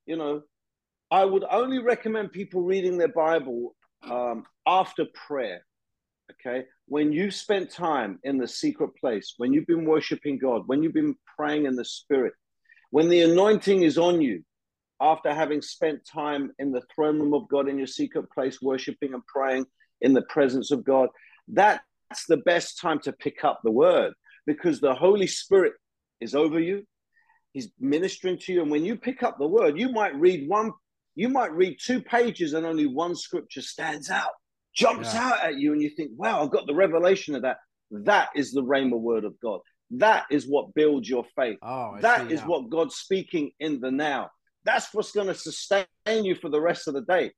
[0.06, 0.42] you know
[1.12, 5.66] i would only recommend people reading their bible um, after prayer
[6.32, 10.82] okay when you've spent time in the secret place when you've been worshiping god when
[10.84, 12.34] you've been praying in the spirit
[12.92, 14.44] when the anointing is on you
[15.02, 19.14] after having spent time in the throne room of god in your secret place worshiping
[19.14, 19.66] and praying
[20.02, 21.10] in the presence of god
[21.48, 24.14] that's the best time to pick up the word
[24.46, 25.74] because the holy spirit
[26.22, 26.86] is over you.
[27.52, 28.62] He's ministering to you.
[28.62, 30.72] And when you pick up the word you might read one
[31.16, 34.32] you might read two pages and only one scripture stands out
[34.76, 35.30] jumps Yeah.
[35.30, 37.58] out at you and you think wow i've got the revelation of that.
[37.92, 39.62] That is the rhema word of god.
[39.92, 41.60] That is what builds your faith.
[41.62, 44.32] Oh, that is what god's speaking in the now
[44.66, 47.32] that's what's going to sustain you for the rest of the day.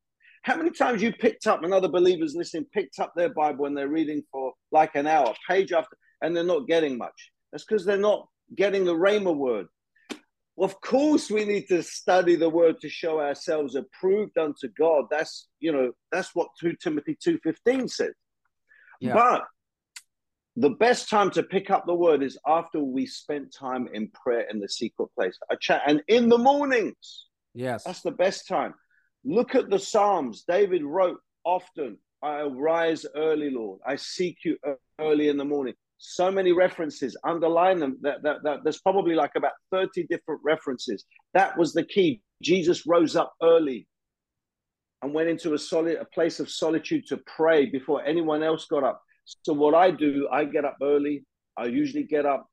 [0.43, 3.77] How many times you picked up and other believers listening picked up their bible and
[3.77, 7.31] they're reading for like an hour page after and they're not getting much?
[7.51, 9.67] That's because they're not getting the rhema word.
[10.59, 15.05] Of course we need to study the word to show ourselves approved unto god.
[15.11, 18.13] That's you know that's what 2 timothy 2.15 says.
[18.99, 19.13] Yeah.
[19.13, 19.43] but
[20.57, 24.47] the best time to pick up the word is after we spent time in prayer
[24.49, 25.37] in the secret place.
[25.51, 27.27] A chat and in the mornings.
[27.53, 28.73] Yes, that's the best time.
[29.23, 30.43] Look at the psalms.
[30.47, 33.79] David wrote often i arise early lord.
[33.85, 34.57] I seek you
[34.99, 35.75] early in the morning.
[35.99, 37.15] So many references.
[37.23, 37.97] Underline them.
[38.01, 41.05] That, that, that there's probably like about 30 different references.
[41.35, 42.21] That was the key.
[42.41, 43.87] Jesus rose up early
[45.03, 48.83] and went into a solid a place of solitude to pray before anyone else got
[48.83, 49.01] up
[49.43, 51.23] so what i do i get up early.
[51.59, 52.45] I usually get up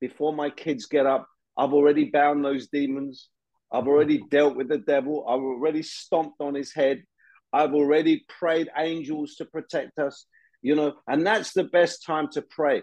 [0.00, 1.28] before my kids get up.
[1.56, 3.28] I've already bound those demons.
[3.72, 5.24] I've already dealt with the devil.
[5.28, 7.04] I've already stomped on his head.
[7.52, 10.26] I've already prayed angels to protect us
[10.62, 12.82] you know and that's the best time to pray.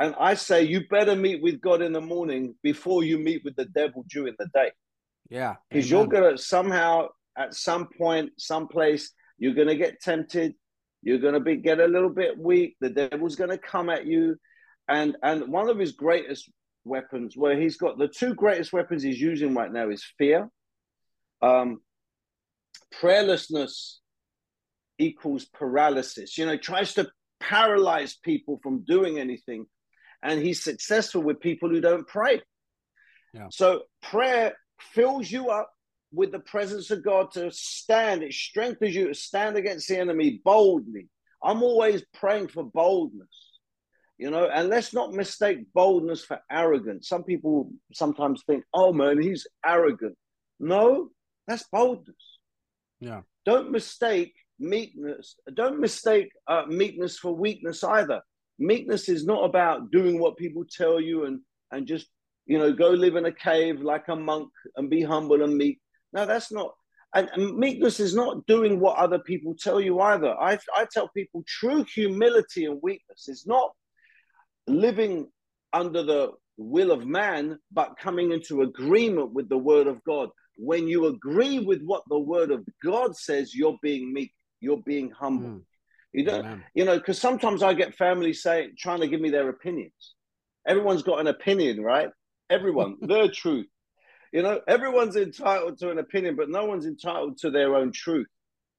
[0.00, 3.56] And i say you better meet with god in the morning before you meet with
[3.56, 4.72] the devil during the day.
[5.30, 10.54] Yeah, because you're gonna somehow at some point someplace you're gonna get tempted
[11.04, 12.76] you're gonna be get a little bit weak.
[12.80, 14.36] The devil's gonna come at you.
[14.88, 16.50] And and one of his greatest
[16.84, 20.48] weapons where he's got the two greatest weapons he's using right now is fear.
[21.42, 21.80] Um
[23.00, 23.96] prayerlessness
[24.98, 26.38] equals paralysis.
[26.38, 29.66] You know tries to paralyze people from doing anything
[30.22, 32.40] and he's successful with people who don't pray.
[33.34, 33.48] Yeah.
[33.50, 34.54] so prayer
[34.92, 35.73] fills you up
[36.14, 38.22] with the presence of God to stand.
[38.22, 41.08] It strengthens you to stand against the enemy boldly.
[41.42, 43.58] I'm always praying for boldness,
[44.16, 47.08] you know, and let's not mistake boldness for arrogance.
[47.08, 50.16] Some people sometimes think, oh man, he's arrogant.
[50.58, 51.10] No,
[51.46, 52.16] that's boldness.
[53.00, 53.22] Yeah.
[53.44, 55.36] Don't mistake meekness.
[55.52, 58.22] Don't mistake uh, meekness for weakness either.
[58.58, 61.40] Meekness is not about doing what people tell you and
[61.72, 62.06] and just
[62.46, 65.80] you know go live in a cave like a monk and be humble and meek.
[66.14, 66.72] No, that's not.
[67.14, 70.34] And, and meekness is not doing what other people tell you either.
[70.34, 73.70] I I tell people true humility and weakness is not
[74.66, 75.28] living
[75.72, 80.30] under the will of man, but coming into agreement with the word of God.
[80.56, 85.10] when you agree with what the word of God says, you're being meek, you're being
[85.10, 85.48] humble.
[85.48, 85.62] Mm.
[86.12, 86.64] You don't, Amen.
[86.76, 90.14] you know, because sometimes I get families saying, trying to give me their opinions.
[90.64, 92.08] Everyone's got an opinion, right?
[92.50, 93.66] Everyone, their truth.
[94.34, 98.26] You know, everyone's entitled to an opinion, but no one's entitled to their own truth.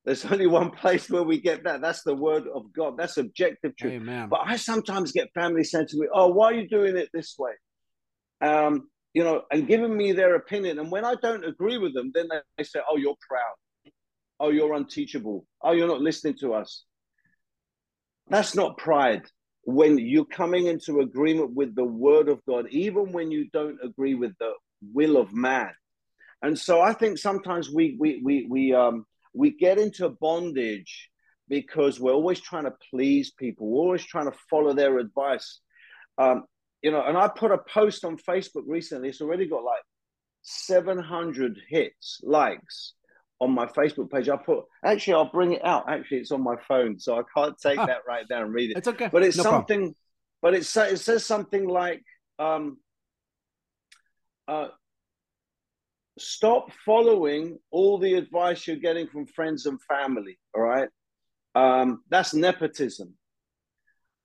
[0.03, 1.79] There's only one place where we get that.
[1.79, 2.97] That's the word of God.
[2.97, 3.93] That's objective truth.
[3.93, 4.27] Amen.
[4.27, 7.37] But I sometimes get family saying to me, "Oh, why are you doing it this
[7.39, 7.53] way?"
[8.41, 10.77] Um, you know, and giving me their opinion.
[10.77, 13.93] And when I don't agree with them, then they say, "Oh, you're proud.
[14.41, 15.47] Oh, you're unteachable.
[15.61, 16.83] Oh, you're not listening to us."
[18.27, 19.23] That's not pride.
[19.63, 24.15] When you're coming into agreement with the word of God, even when you don't agree
[24.15, 25.71] with the will of man.
[26.41, 31.09] And so I think sometimes we we we we um we get into bondage
[31.47, 33.67] because we're always trying to please people.
[33.67, 35.59] We're always trying to follow their advice.
[36.17, 36.43] Um,
[36.81, 39.09] you know, and I put a post on Facebook recently.
[39.09, 39.81] It's already got like
[40.43, 42.93] 700 hits, likes
[43.39, 44.29] on my Facebook page.
[44.29, 45.89] I put actually, I'll bring it out.
[45.89, 47.85] Actually, it's on my phone, so I can't take Ah.
[47.85, 48.77] that right now and read it.
[48.77, 49.09] It's okay.
[49.11, 49.61] But it's No problem.
[49.61, 49.95] something.
[50.41, 52.03] But it sa- it says something like,
[52.39, 52.77] um,
[54.47, 54.67] uh,
[56.17, 60.89] "Stop following all the advice you're getting from friends and family." All right,
[61.55, 63.13] um, that's nepotism.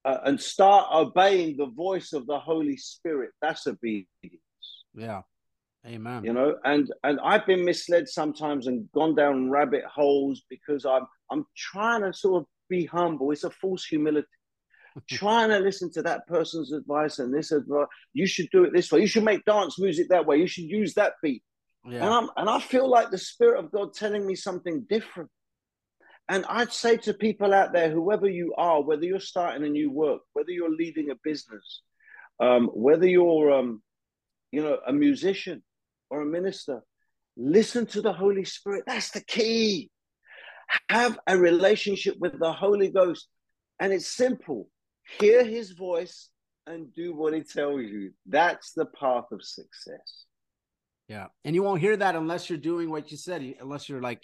[0.04, 3.32] Uh, and start obeying the voice of the Holy Spirit.
[3.42, 4.08] That's obedience
[4.94, 5.22] Yeah.
[5.86, 6.24] Amen.
[6.24, 11.06] you know and and i've been misled sometimes and gone down rabbit holes because i'm
[11.30, 14.28] i'm trying to sort of be humble it's a false humility
[15.08, 18.90] trying to listen to that person's advice and this advice you should do it this
[18.90, 19.00] way.
[19.00, 20.38] You should make dance music that way.
[20.38, 21.42] You should use that beat.
[22.04, 25.30] And i'm and i feel like the spirit of god telling me something different.
[26.28, 29.90] And i'd say to people out there whoever you are whether you're starting a new
[29.90, 31.82] work whether you're leading a business
[32.38, 33.82] um, whether you're um,
[34.52, 35.62] you know a musician
[36.10, 36.82] or a minister
[37.40, 38.84] listen to the holy spirit.
[38.86, 39.90] That's the key.
[40.88, 43.26] Have a relationship with the holy ghost.
[43.80, 44.68] And it's simple
[45.18, 46.28] hear his voice
[46.66, 50.26] and do what he tells you that's the path of success
[51.08, 51.26] Yeah.
[51.44, 54.22] And you won't hear that unless you're doing what you said, unless you're like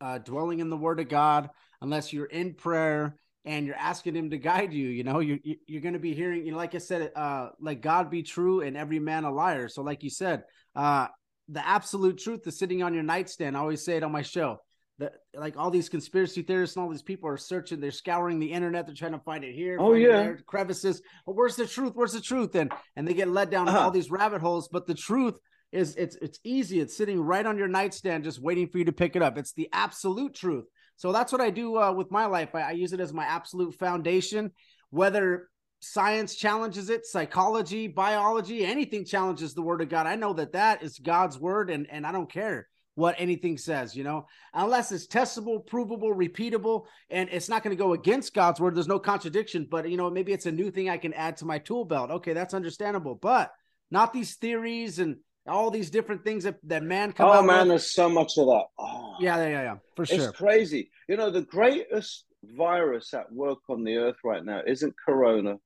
[0.00, 1.48] uh, dwelling in the word of God,
[1.80, 5.60] unless you're in prayer and you're asking him to guide you, you know, you're, you-
[5.66, 8.62] you're going to be hearing, you know, like I said, uh, like God be true
[8.62, 9.68] and every man a liar.
[9.68, 10.42] So like you said,
[10.74, 11.06] uh,
[11.48, 13.56] the absolute truth is sitting on your nightstand.
[13.56, 14.58] I always say it on my show
[14.98, 18.52] that like all these conspiracy theorists and all these people are searching, they're scouring the
[18.52, 18.86] internet.
[18.86, 19.76] They're trying to find it here.
[19.80, 20.08] Oh, yeah.
[20.08, 21.00] there, crevices.
[21.24, 21.92] But where's the truth?
[21.94, 22.54] Where's the truth?
[22.56, 23.78] And, and they get led down Uh-huh.
[23.78, 25.38] all these rabbit holes, but the truth
[25.70, 26.80] is it's it's easy.
[26.80, 29.36] It's sitting right on your nightstand, just waiting for you to pick it up.
[29.38, 30.64] It's the absolute truth.
[30.96, 32.54] So that's what I do uh, with my life.
[32.54, 34.50] I, I use it as my absolute foundation.
[34.90, 35.48] Whether
[35.80, 40.06] science challenges it, psychology, biology, anything challenges the word of God.
[40.08, 42.66] I know that that is God's word, and and I don't care
[42.98, 43.94] what anything says.
[43.94, 48.60] You know, unless it's testable, provable, repeatable, and it's not going to go against God's
[48.60, 48.74] word.
[48.74, 49.68] There's no contradiction.
[49.70, 52.10] But you know, maybe it's a new thing I can add to my tool belt.
[52.10, 53.14] Okay, that's understandable.
[53.14, 53.52] But
[53.90, 57.68] not these theories and all these different things that, that man come oh man with.
[57.68, 60.28] there's so much of that oh, Yeah, yeah, yeah, yeah, for it's sure.
[60.28, 64.92] It's crazy you know the greatest virus at work on the earth right now isn't
[65.02, 65.56] corona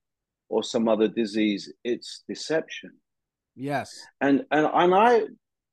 [0.48, 2.92] or some other disease it's deception
[3.56, 3.90] Yes.
[4.20, 5.22] and and and I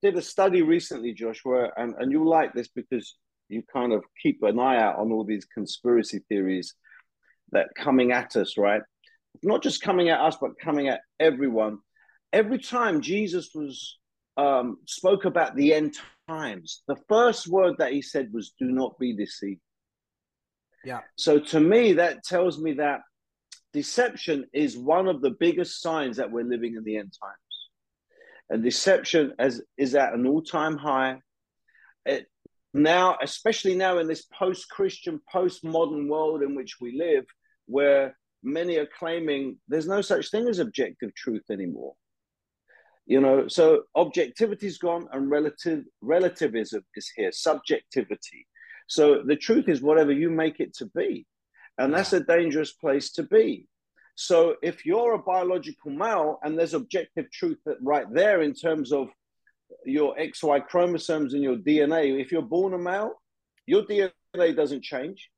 [0.01, 3.15] did a study recently, Joshua, and, and you like this because
[3.49, 6.75] you kind of keep an eye out on all these conspiracy theories
[7.51, 8.81] that coming at us, right?
[9.43, 11.79] Not just coming at us, but coming at everyone.
[12.31, 13.97] Every time Jesus was
[14.38, 18.97] um, spoke about the end times, the first word that he said was, "Do not
[18.99, 19.62] be deceived."
[20.85, 20.99] Yeah.
[21.15, 23.01] So to me, that tells me that
[23.73, 27.48] deception is one of the biggest signs that we're living in the end times
[28.49, 31.19] and deception as is at an all-time high.
[32.05, 32.27] It,
[32.73, 37.25] now especially now in this post-christian post-modern world in which we live
[37.65, 41.93] where many are claiming there's no such thing as objective truth anymore.
[43.05, 48.47] You know so objectivity's gone and relative relativism is here subjectivity.
[48.88, 51.25] So the truth is whatever you make it to be
[51.77, 53.67] and that's a dangerous place to be
[54.19, 58.91] so if you're a biological male and there's objective truth that right there in terms
[58.91, 59.08] of
[59.86, 63.13] your XY chromosomes and your DNA, if you're born a male,
[63.65, 65.29] your DNA doesn't change.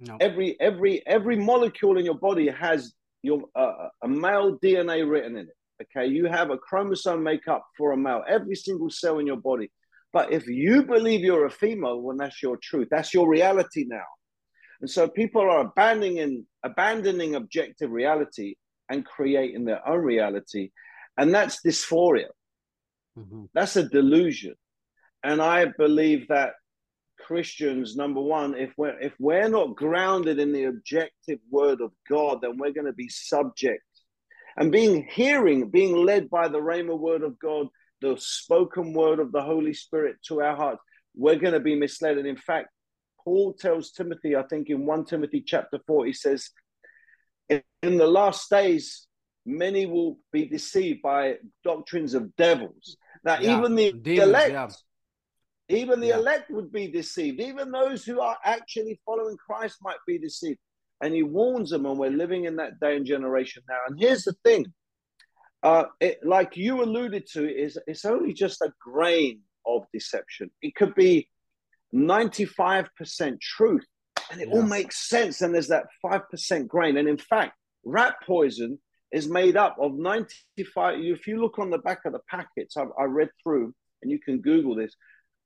[0.00, 0.16] No.
[0.20, 2.92] Every every every molecule in your body has
[3.22, 5.56] your uh, a male DNA written in it.
[5.82, 8.24] Okay, you have a chromosome makeup for a male.
[8.28, 9.70] Every single cell in your body.
[10.12, 12.88] But if you believe you're a female, well, that's your truth.
[12.90, 14.08] That's your reality now.
[14.80, 18.56] And so people are abandoning abandoning objective reality
[18.88, 20.70] and creating their own reality,
[21.16, 22.28] and that's dysphoria.
[23.18, 23.48] Mhm.
[23.54, 24.54] That's a delusion.
[25.22, 26.52] and I believe that
[27.18, 32.42] Christians, number one, if we're if we're not grounded in the objective word of God,
[32.42, 33.82] then we're going to be subject.
[34.58, 37.68] And being hearing, being led by the Rhema word of God,
[38.02, 40.82] the spoken word of the Holy Spirit to our hearts,
[41.16, 42.18] we're going to be misled.
[42.18, 42.68] And in fact,
[43.24, 46.50] Paul tells Timothy, I think in 1 Timothy chapter 4, he says,
[47.48, 47.62] In
[47.98, 49.06] the last days,
[49.46, 52.96] many will be deceived by doctrines of devils.
[53.24, 54.68] Now, Yeah, even the elect, yeah.
[55.68, 56.18] even the Yeah.
[56.18, 57.40] elect would be deceived.
[57.40, 60.58] Even those who are actually following Christ might be deceived.
[61.00, 63.78] And he warns them, and we're living in that day and generation now.
[63.88, 64.72] And here's the thing,
[65.62, 70.50] uh, it, like you alluded to, is it's only just a grain of deception.
[70.62, 71.28] It could be
[71.94, 73.86] 95% truth,
[74.30, 75.40] and it all makes sense.
[75.40, 76.96] And there's that 5% grain.
[76.96, 78.78] And in fact, rat poison
[79.12, 80.98] is made up of 95.
[80.98, 84.18] If you look on the back of the packets, I, I read through, and you
[84.18, 84.94] can Google this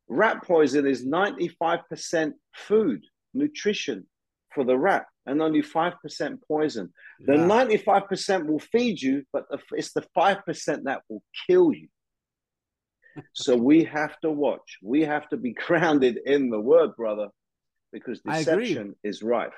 [0.08, 4.06] rat poison is 95% food, nutrition
[4.54, 6.92] for the rat, and only 5% poison.
[7.20, 7.46] The Yeah.
[7.46, 11.88] 95% will feed you, but the, it's the 5% that will kill you.
[13.34, 14.78] So we have to watch.
[14.82, 17.28] We have to be grounded in the word, brother,
[17.92, 19.52] because deception is rife.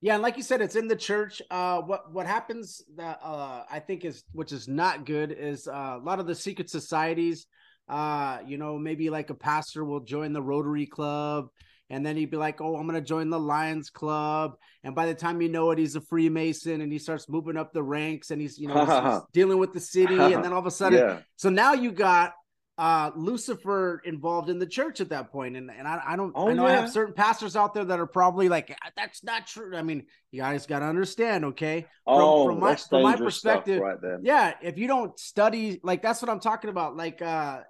[0.00, 1.42] Yeah, and like you said, it's in the church.
[1.50, 5.96] Uh, what what happens that uh, I think is which is not good is uh,
[6.00, 7.46] a lot of the secret societies.
[7.88, 11.48] Uh, you know, maybe like a pastor will join the Rotary Club,
[11.90, 14.52] and then he'd be like, "Oh, I'm gonna join the Lions Club,"
[14.84, 17.72] and by the time you know it, he's a Freemason, and he starts moving up
[17.72, 20.60] the ranks, and he's you know he's- he's dealing with the city, and then all
[20.60, 21.18] of a sudden, Yeah.
[21.36, 22.34] so now you got
[22.78, 25.56] uh Lucifer involved in the church at that point.
[25.56, 27.98] And and I, I don't Oh, I know I have certain pastors out there that
[27.98, 29.76] are probably like that's not true.
[29.76, 31.86] I mean, you guys gotta understand, okay?
[32.06, 33.98] Oh, from my- from my perspective, right.
[34.22, 36.96] Yeah, if you don't study, like that's what I'm talking about.
[36.96, 37.60] Like uh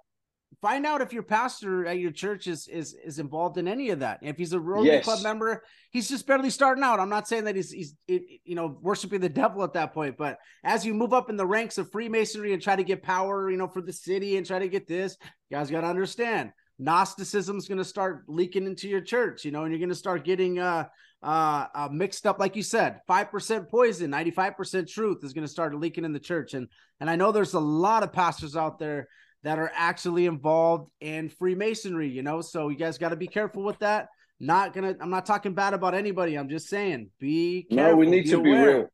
[0.61, 3.99] find out if your pastor at your church is is is involved in any of
[3.99, 4.19] that.
[4.21, 5.05] If he's a Rotary Yes.
[5.05, 6.99] Club member, he's just barely starting out.
[6.99, 10.17] I'm not saying that he's he's it, you know worshiping the devil at that point,
[10.17, 13.49] but as you move up in the ranks of Freemasonry and try to get power,
[13.49, 15.17] you know, for the city and try to get this,
[15.49, 16.51] you guys got to understand.
[16.79, 20.23] Gnosticism's going to start leaking into your church, you know, and you're going to start
[20.23, 20.85] getting uh
[21.21, 25.75] uh, uh mixed up like you said 5% poison 95% truth is going to start
[25.75, 26.69] leaking in the church and
[27.01, 29.09] and i know there's a lot of pastors out there
[29.43, 33.63] that are actually involved in freemasonry you know so you guys got to be careful
[33.63, 34.07] with that
[34.39, 38.07] not gonna i'm not talking bad about anybody i'm just saying be careful No, we
[38.09, 38.87] need to be real.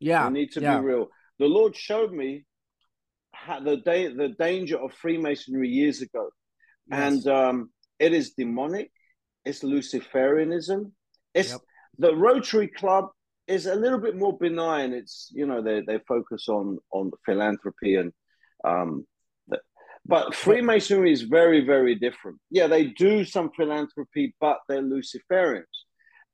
[0.00, 0.78] yeah we need to yeah.
[0.78, 1.08] be real.
[1.38, 2.44] The Lord showed me
[3.32, 6.30] how the day the danger of Freemasonry years ago,
[6.88, 6.98] Yes.
[7.02, 8.90] and um, it is demonic.
[9.44, 10.92] It's Luciferianism.
[11.34, 11.60] It's Yep.
[11.98, 13.06] the Rotary Club
[13.48, 14.92] is a little bit more benign.
[14.92, 18.12] It's you know they they focus on on philanthropy and
[18.64, 19.04] um,
[20.06, 22.38] but Freemasonry is very very different.
[22.50, 25.64] Yeah, they do some philanthropy, but they're Luciferians,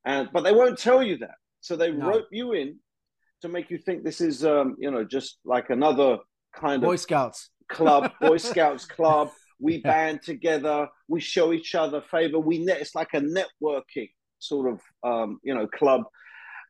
[0.05, 1.35] and but they won't tell you that.
[1.61, 2.07] So they No.
[2.07, 2.79] rope you in
[3.41, 6.17] to make you think this is um, you know just like another
[6.55, 9.29] kind boy of scouts club, Boy Scouts club.
[9.59, 9.91] We Yeah.
[9.91, 10.87] band together.
[11.07, 12.39] We show each other favor.
[12.39, 12.81] We net.
[12.81, 14.09] It's like a networking
[14.39, 16.01] sort of um, you know club,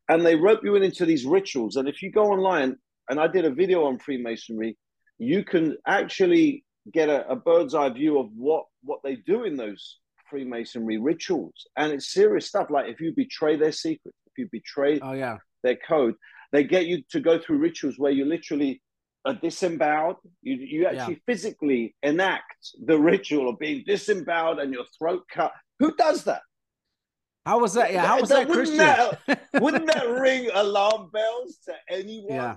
[0.08, 1.76] and they rope you in into these rituals.
[1.76, 2.76] And if you go online,
[3.08, 4.76] and I did a video on Freemasonry,
[5.18, 9.56] you can actually get a, a bird's eye view of what what they do in
[9.56, 9.98] those
[10.30, 12.68] Freemasonry rituals, and it's serious stuff.
[12.70, 16.14] Like if you betray their secret, if you betray oh yeah their code.
[16.52, 18.82] They get you to go through rituals where you literally
[19.24, 20.16] are disemboweled.
[20.42, 25.52] You you actually physically enact the ritual of being disemboweled and your throat cut.
[25.78, 26.42] Who does that?
[27.44, 31.58] how was that yeah how was that, Wouldn't christian that- Wouldn't that ring alarm bells
[31.64, 32.32] to anyone?
[32.36, 32.54] yeah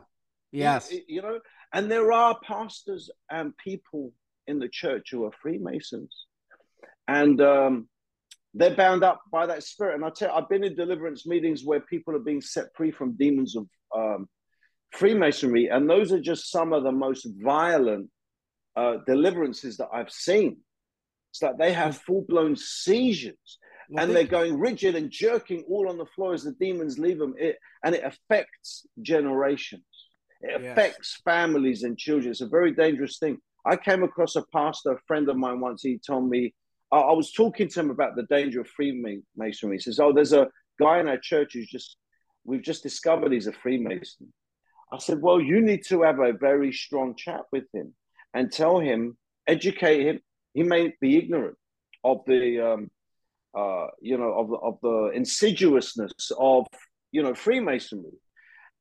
[0.51, 1.39] yes You, you know,
[1.75, 4.11] and there are pastors and people
[4.47, 6.13] in the church who are Freemasons,
[7.07, 7.87] and um,
[8.53, 9.95] they're bound up by that spirit.
[9.95, 12.91] And I tell you, I've been in deliverance meetings where people are being set free
[12.91, 14.27] from demons of um,
[14.91, 18.09] Freemasonry, and those are just some of the most violent
[18.75, 20.57] uh, deliverances that I've seen.
[21.31, 23.59] It's like they have full blown seizures
[23.89, 26.97] Well, and think- they're going rigid and jerking all on the floor as the demons
[26.97, 27.33] leave them.
[27.37, 29.83] It, and it affects generations.
[30.47, 30.71] It Yes.
[30.77, 32.31] affects families and children.
[32.31, 33.37] It's a very dangerous thing.
[33.65, 35.81] I came across a pastor, a friend of mine once.
[35.81, 36.53] He told me,
[36.91, 39.77] I, I was talking to him about the danger of Freemasonry.
[39.77, 40.47] He says, Oh, there's a
[40.79, 41.97] guy in our church who's just,
[42.43, 44.31] we've just discovered he's a Freemason.
[44.93, 47.95] I said, Well, you need to have a very strong chat with him
[48.35, 49.17] and tell him,
[49.47, 50.19] educate him.
[50.53, 51.57] He may be ignorant
[52.03, 52.91] of the, um,
[53.57, 56.67] uh, you know, of of the insidiousness of,
[57.11, 58.11] you know, Freemasonry.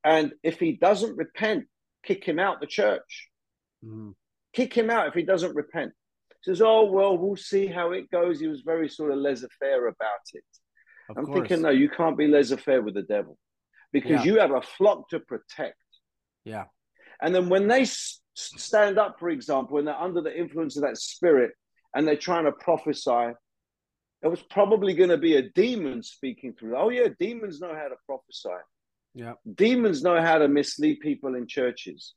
[0.04, 1.64] And if he doesn't repent,
[2.04, 3.30] kick him out the church.
[3.84, 4.14] Mhm.
[4.52, 5.92] Kick him out if he doesn't repent.
[6.42, 10.20] says, "Oh well, we'll see how it goes." He was very sort of laissez-faire about
[10.34, 10.44] it.
[11.08, 11.38] Of I'm course.
[11.48, 13.38] thinking, no, you can't be laissez-faire with the devil
[13.92, 14.32] because Yeah.
[14.34, 15.80] you have a flock to protect.
[16.44, 16.66] Yeah.
[17.22, 20.82] And then when they s- stand up, for example, when they're under the influence of
[20.82, 21.54] that spirit
[21.94, 23.32] and they're trying to prophesy,
[24.22, 26.76] it was probably going to be a demon speaking through.
[26.76, 28.50] Oh yeah, demons know how to prophesy.
[29.14, 29.34] Yeah.
[29.54, 32.14] Demons know how to mislead people in churches.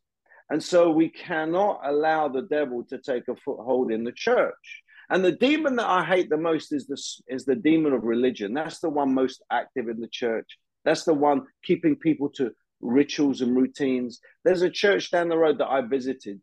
[0.49, 4.83] And so we cannot allow the devil to take a foothold in the church.
[5.09, 8.53] And the demon that I hate the most is the, is the demon of religion.
[8.53, 10.57] That's the one most active in the church.
[10.83, 14.19] That's the one keeping people to rituals and routines.
[14.43, 16.41] There's a church down the road that I visited.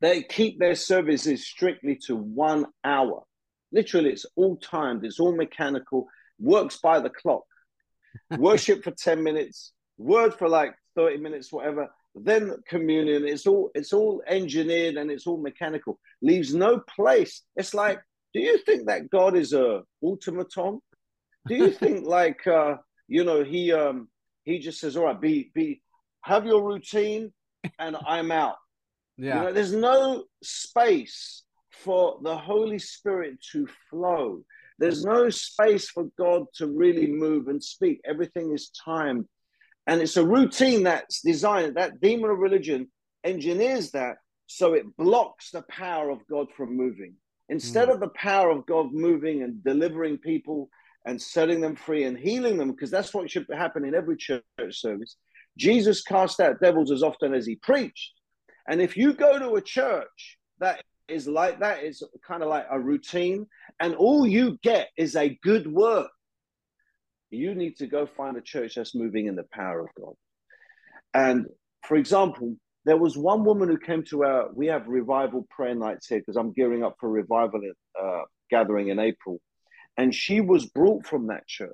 [0.00, 3.24] They keep their services strictly to one hour.
[3.72, 6.06] Literally, it's all timed, it's all mechanical,
[6.38, 7.42] works by the clock.
[8.38, 11.88] Worship for 10 minutes, word for like 30 minutes, whatever.
[12.14, 13.26] Then communion.
[13.26, 15.98] It's all it's all engineered and it's all mechanical.
[16.20, 17.42] Leaves no place.
[17.56, 18.00] It's like,
[18.34, 20.80] do you think that God is a automaton?
[21.46, 24.08] Do you think like uh, you know, he um
[24.44, 25.80] he just says, All right, be be
[26.22, 27.32] have your routine
[27.78, 28.56] and I'm out.
[29.16, 29.38] Yeah.
[29.38, 34.44] You know, there's no space for the Holy Spirit to flow.
[34.78, 38.00] There's no space for God to really move and speak.
[38.04, 39.26] Everything is timed.
[39.86, 42.88] And it's a routine that's designed, that demon of religion
[43.24, 44.16] engineers that
[44.46, 47.14] so it blocks the power of God from moving.
[47.48, 47.94] Instead hmm.
[47.94, 50.68] of the power of God moving and delivering people
[51.06, 54.42] and setting them free and healing them, because that's what should happen in every church
[54.70, 55.16] service,
[55.56, 58.12] Jesus cast out devils as often as he preached.
[58.68, 62.66] And if you go to a church that is like that, it's kind of like
[62.70, 63.46] a routine,
[63.80, 66.10] and all you get is a good work.
[67.30, 70.14] you need to go find a church that's moving in the power of God.
[71.12, 71.46] And
[71.86, 72.56] for example,
[72.86, 76.36] there was one woman who came to our, we have revival prayer nights here because
[76.36, 77.60] I'm gearing up for revival
[78.02, 79.40] uh, gathering in April.
[79.98, 81.70] And she was brought from that church.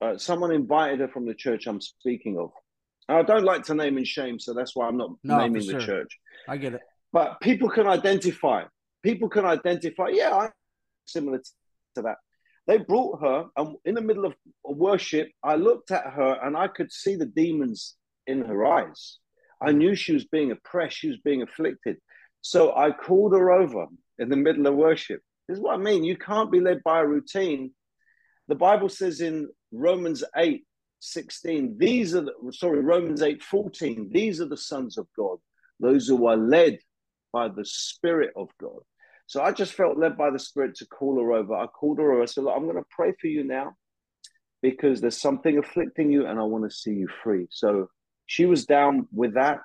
[0.00, 2.50] Uh, someone invited her from the church I'm speaking of.
[3.08, 5.72] I don't like to name and shame, so that's why I'm not No, naming the
[5.72, 5.80] sure.
[5.80, 6.18] church.
[6.48, 6.80] I get it.
[7.14, 8.64] But people can identify.
[9.04, 10.08] People can identify.
[10.08, 10.50] Yeah, I'm
[11.06, 11.40] similar
[11.94, 12.16] to that.
[12.66, 14.34] They brought her, and in the middle of
[14.64, 17.94] worship, I looked at her and I could see the demons
[18.26, 19.18] in her eyes.
[19.62, 21.98] I knew she was being oppressed, she was being afflicted.
[22.40, 23.86] So I called her over
[24.18, 25.20] in the middle of worship.
[25.46, 26.02] This is what I mean.
[26.02, 27.70] You can't be led by a routine.
[28.48, 30.64] The Bible says in Romans 8
[30.98, 35.38] 16, these are the, sorry, Romans 8 14, these are the sons of God,
[35.78, 36.78] those who are led
[37.34, 38.78] by the Spirit of God.
[39.26, 41.54] So I just felt led by the Spirit to call her over.
[41.54, 42.22] I called her over.
[42.22, 43.74] I said, Look, I'm going to pray for you now
[44.62, 47.48] because there's something afflicting you and I want to see you free.
[47.50, 47.88] So
[48.26, 49.58] she was down with that.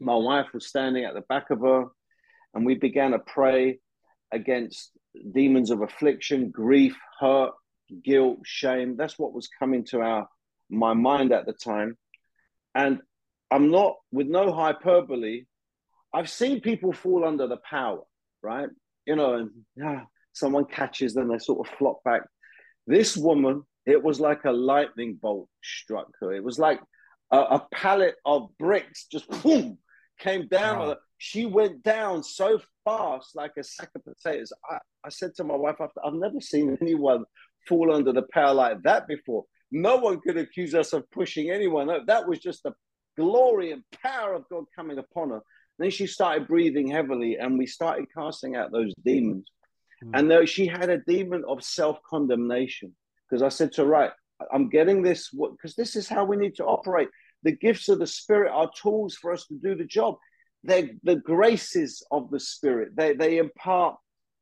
[0.00, 1.84] My wife was standing at the back of her,
[2.54, 3.78] and we began to pray
[4.32, 4.90] against
[5.32, 7.52] demons of affliction, grief, hurt,
[8.02, 8.96] guilt, shame.
[8.96, 10.28] That's what was coming to our
[10.70, 11.98] my mind at the time.
[12.74, 13.00] And
[13.50, 15.44] I'm not with no hyperbole.
[16.12, 18.02] I've seen people fall under the power,
[18.42, 18.68] right?
[19.06, 20.02] You know, and yeah,
[20.32, 22.22] someone catches them, they sort of flop back.
[22.86, 26.32] This woman, it was like a lightning bolt struck her.
[26.32, 26.80] It was like
[27.30, 29.78] a, a pallet of bricks just boom
[30.18, 30.88] came down.
[30.88, 30.96] Wow.
[31.18, 34.52] She went down so fast, like a sack of potatoes.
[34.68, 37.24] I, I said to my wife, I've, I've never seen anyone
[37.68, 39.44] fall under the power like that before.
[39.70, 41.88] No one could accuse us of pushing anyone.
[42.06, 42.72] That was just the
[43.16, 45.40] glory and power of God coming upon her.
[45.80, 49.46] Then she started breathing heavily, and we started casting out those demons.
[50.02, 50.10] Hmm.
[50.14, 52.94] And though she had a demon of self condemnation,
[53.28, 54.12] because I said to her, right,
[54.52, 57.08] I'm getting this because this is how we need to operate.
[57.44, 60.16] The gifts of the Spirit are tools for us to do the job.
[60.62, 62.94] They're the graces of the Spirit.
[62.94, 63.96] They they impart.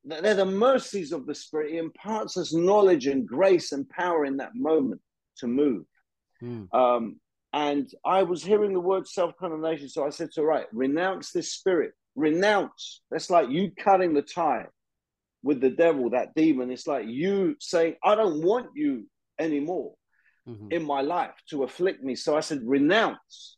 [0.04, 1.72] They're the mercies of the Spirit.
[1.72, 5.00] It imparts us knowledge and grace and power in that moment
[5.38, 5.84] to move.
[6.72, 7.20] Um,
[7.52, 9.88] and I was hearing the word self condemnation.
[9.88, 11.92] So I said to her, right, renounce this spirit.
[12.14, 13.00] Renounce.
[13.10, 14.66] That's like you cutting the tie
[15.42, 16.70] with the devil, that demon.
[16.70, 19.06] It's like you saying, I don't want you
[19.38, 19.94] anymore
[20.46, 20.72] Mhm.
[20.72, 22.14] in my life to afflict me.
[22.16, 23.56] So I said, renounce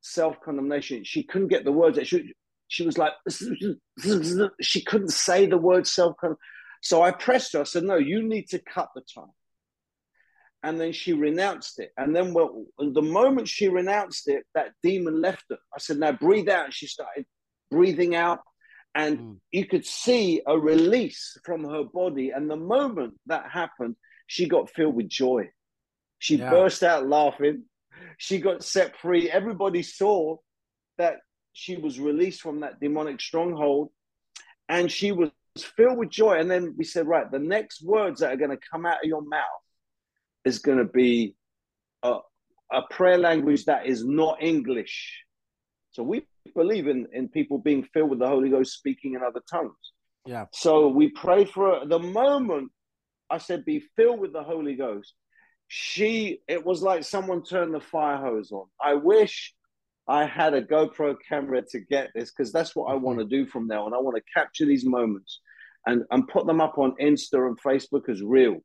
[0.00, 1.04] self condemnation.
[1.04, 1.98] She couldn't get the words.
[2.08, 2.32] She,
[2.68, 3.12] she was like,
[4.60, 6.38] she couldn't say the word self condemnation.
[6.82, 7.60] So I pressed her.
[7.60, 9.22] I said, no, you need to cut the tie.
[10.62, 11.92] And then she renounced it.
[11.96, 15.58] And then well, the moment she renounced it, that demon left her.
[15.74, 16.66] I said, now breathe out.
[16.66, 17.24] And she started
[17.70, 18.40] breathing out.
[18.94, 19.40] And Mm.
[19.52, 22.30] you could see a release from her body.
[22.30, 23.94] And the moment that happened,
[24.26, 25.50] she got filled with joy.
[26.18, 26.50] She Yeah.
[26.50, 27.64] burst out laughing.
[28.16, 29.30] She got set free.
[29.30, 30.38] Everybody saw
[30.96, 31.20] that
[31.52, 33.92] she was released from that demonic stronghold.
[34.70, 35.30] and she was
[35.76, 36.34] filled with joy.
[36.38, 39.08] And then we said, right, the next words that are going to come out of
[39.08, 39.62] your mouth
[40.48, 41.34] is going to be
[42.02, 42.12] a,
[42.72, 44.96] a prayer language that is not English.
[45.94, 46.16] So we
[46.54, 49.84] believe in, in people being filled with the Holy Ghost, speaking in other tongues.
[50.26, 50.46] Yeah.
[50.52, 51.86] So we pray for.
[51.86, 52.70] The moment
[53.30, 55.14] I said, be filled with the Holy Ghost,
[55.68, 58.66] she, it was like someone turned the fire hose on.
[58.82, 59.54] I wish
[60.08, 63.06] I had a GoPro camera to get this because that's what I Mm-hmm.
[63.06, 63.92] want to do from now on.
[63.94, 65.40] I want to capture these moments
[65.86, 68.62] and, and put them up on Insta and Facebook as reels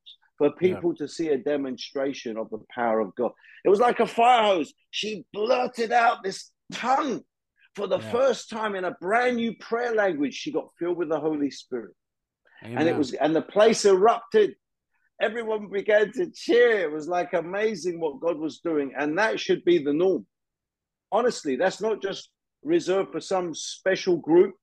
[0.51, 3.31] for people to see a demonstration of the power of God.
[3.63, 4.73] It was like a fire hose.
[4.91, 7.23] She blurted out this tongue
[7.75, 8.11] for the Yeah.
[8.11, 10.33] first time in a brand new prayer language.
[10.35, 11.93] She got filled with the Holy Spirit
[12.63, 14.55] and it was and the place erupted
[15.21, 19.63] everyone began to cheer it was like amazing what god was doing and that should
[19.65, 20.25] be the norm
[21.11, 22.29] honestly that's not just
[22.63, 24.55] reserved for some special group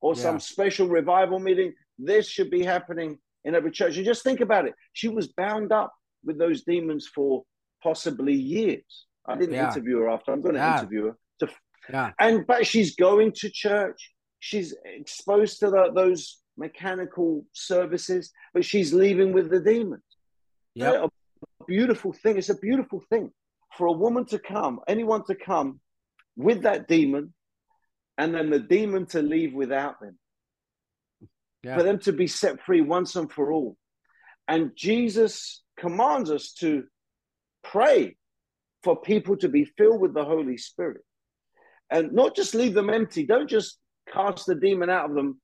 [0.00, 0.22] or Yeah.
[0.22, 3.96] some special revival meeting this should be happening in every church.
[3.96, 4.74] And just think about it.
[4.92, 5.92] She was bound up
[6.24, 7.44] with those demons for
[7.82, 9.06] possibly years.
[9.26, 9.68] I didn't Yeah.
[9.70, 10.32] interview her after.
[10.32, 10.78] I'm going to Yeah.
[10.78, 11.48] interview her to
[11.90, 12.12] yeah.
[12.18, 14.12] and but she's going to church.
[14.40, 20.02] She's exposed to the, those mechanical services but she's leaving with the demons.
[20.74, 20.94] Yep.
[21.04, 22.36] a beautiful thing.
[22.38, 23.30] It's a beautiful thing
[23.76, 25.80] for a woman to come anyone to come
[26.36, 27.34] with that demon
[28.18, 30.18] and then the demon to leave without them
[31.64, 31.76] Yeah.
[31.76, 33.76] for them to be set free once and for all
[34.48, 36.84] and jesus commands us to
[37.62, 38.16] pray
[38.82, 41.02] for people to be filled with the holy spirit
[41.90, 43.78] and not just leave them empty don't just
[44.12, 45.40] cast the demon out of them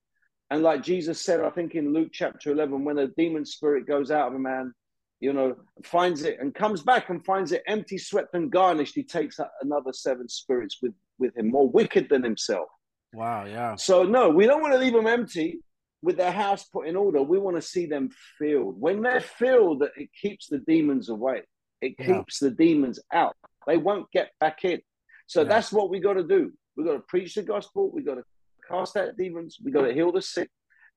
[0.51, 4.11] and like jesus said i think in luke chapter 11 when a demon spirit goes
[4.11, 4.73] out of a man
[5.21, 5.55] you know
[5.85, 9.93] finds it and comes back and finds it empty swept and garnished he takes another
[9.93, 12.69] seven spirits with with him more wicked than himself
[13.13, 13.45] Wow.
[13.47, 13.75] Yeah.
[13.77, 15.59] so no we don't want to leave them empty
[16.03, 18.81] with their house put in order we want to see them filled.
[18.81, 21.43] When they're filled that it keeps the demons away.
[21.81, 22.19] It Yeah.
[22.19, 23.37] keeps the demons out.
[23.67, 24.81] They won't get back in.
[25.27, 25.49] So Yeah.
[25.49, 26.53] that's what we got to do.
[26.77, 27.91] We got to preach the gospel.
[27.91, 28.25] We got to
[28.69, 29.59] cast out demons.
[29.63, 30.51] We got to heal the sick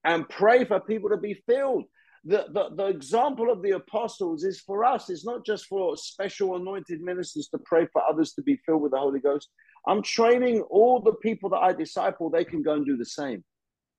[0.03, 1.85] and pray for people to be filled.
[2.25, 5.09] The, the, the example of the apostles is for us.
[5.09, 8.93] It's not just for special anointed ministers to pray for others to be filled with
[8.93, 9.49] the holy ghost.
[9.85, 13.43] I'm training all the people that i disciple they can go and do the same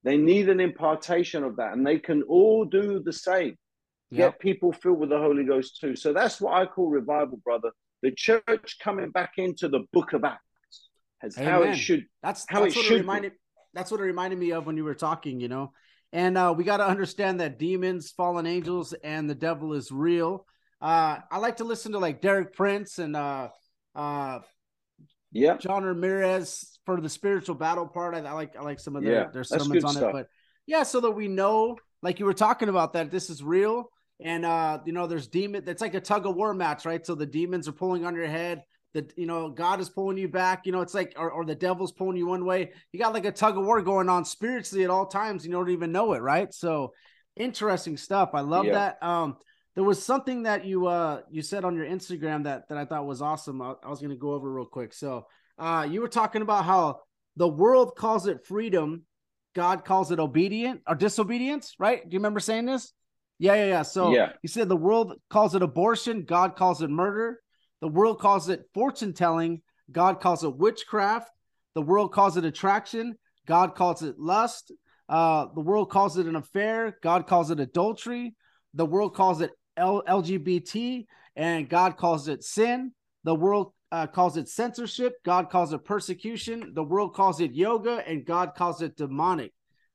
[0.05, 3.57] they need an impartation of that and they can all do the same
[4.11, 4.33] Yep.
[4.33, 7.71] get people filled with the holy ghost too so that's what i call revival brother
[8.03, 10.43] the church coming back into the book of acts
[11.23, 13.33] as how it should That's how that's it what should it reminded.
[13.73, 15.41] That's what it reminded me of when you were talking.
[15.41, 15.73] You know,
[16.13, 20.47] and uh, we got to understand that demons, fallen angels, and the devil is real.
[20.81, 23.49] Uh, I like to listen to like Derek Prince and uh,
[23.95, 24.41] uh,
[25.33, 28.14] yeah John Ramirez for the spiritual battle part.
[28.14, 30.11] I, I like I like some of their, Yeah, their sermons on stuff.
[30.11, 30.28] it, but
[30.66, 34.45] yeah, so that we know, like you were talking about, that this is real, and
[34.45, 35.64] uh, you know, there's demon.
[35.66, 37.05] It's like a tug of war match, right?
[37.05, 38.62] So the demons are pulling on your head.
[38.95, 40.66] That you know, God is pulling you back.
[40.66, 42.70] You know, it's like, or, or the devil's pulling you one way.
[42.93, 45.45] You got like a tug of war going on spiritually at all times.
[45.45, 46.55] You don't even know it, right?
[46.55, 46.93] So
[47.35, 48.30] interesting stuff.
[48.35, 48.74] I love Yeah.
[48.74, 49.03] that.
[49.03, 49.37] Um,
[49.74, 53.05] there was something that you uh you said on your Instagram that that I thought
[53.07, 53.61] was awesome.
[53.61, 54.93] I, I was going to go over real quick.
[54.93, 55.26] So
[55.59, 57.01] uh you were talking about how
[57.37, 59.03] the world calls it freedom,
[59.55, 62.01] God calls it obedient or disobedience, right?
[62.03, 62.93] Do you remember saying this?
[63.39, 63.83] Yeah, yeah, yeah.
[63.83, 64.33] So Yeah.
[64.43, 67.41] you said the world calls it abortion, God calls it murder.
[67.81, 71.31] The world calls it fortune telling, God calls it witchcraft.
[71.75, 74.73] The world calls it attraction, God calls it lust.
[75.09, 78.35] Uh, the world calls it an affair, God calls it adultery.
[78.75, 81.05] The world calls it L- LGBT,
[81.37, 82.93] and God calls it sin.
[83.25, 86.72] The world uh, calls it censorship, God calls it persecution.
[86.74, 89.53] The world calls it yoga, and God calls it demonic.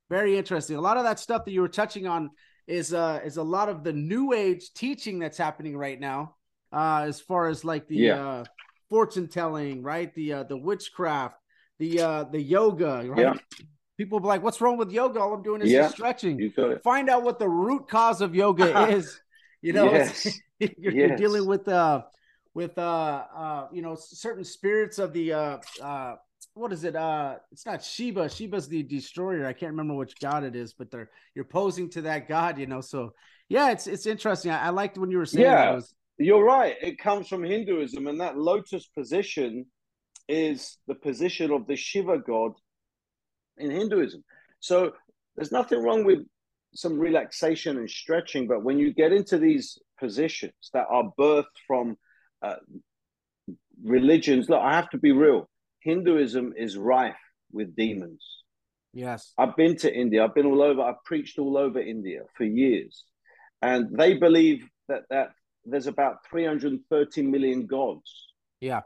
[0.09, 0.77] Very interesting.
[0.77, 2.29] A lot of that stuff that you were touching on
[2.67, 6.35] is uh is a lot of the new age teaching that's happening right now
[6.71, 8.27] uh as far as like the Yeah.
[8.27, 8.43] uh
[8.91, 11.35] fortune telling right the uh the witchcraft
[11.79, 13.33] the uh the yoga right Yeah.
[13.97, 15.81] people be like what's wrong with yoga all i'm doing is Yeah.
[15.85, 16.51] just stretching you
[16.83, 19.19] find out what the root cause of yoga is
[19.63, 20.39] you know Yes.
[20.59, 22.03] you're, you're dealing with uh
[22.53, 26.15] with uh uh you know certain spirits of the uh uh
[26.55, 30.43] what is it uh it's not shiva shiva's the destroyer i can't remember which god
[30.43, 33.13] it is but they're you're posing to that god you know so
[33.49, 35.45] yeah it's it's interesting i, I liked when you were saying.
[35.45, 35.75] Yeah.
[35.75, 36.75] Was, You're right.
[36.81, 39.65] It comes from Hinduism, and that lotus position
[40.27, 42.51] is the position of the Shiva god
[43.57, 44.23] in Hinduism.
[44.59, 44.91] So
[45.35, 46.19] there's nothing wrong with
[46.75, 51.97] some relaxation and stretching, but when you get into these positions that are birthed from
[52.41, 52.55] uh,
[53.83, 55.49] religions, look, I have to be real.
[55.81, 57.15] Hinduism is rife
[57.51, 58.23] with demons.
[58.93, 59.33] Yes.
[59.37, 60.23] I've been to India.
[60.23, 60.81] I've been all over.
[60.81, 63.03] I've preached all over India for years,
[63.61, 65.29] and they believe that that
[65.65, 68.11] there's about 330 million gods,
[68.61, 68.81] Yeah.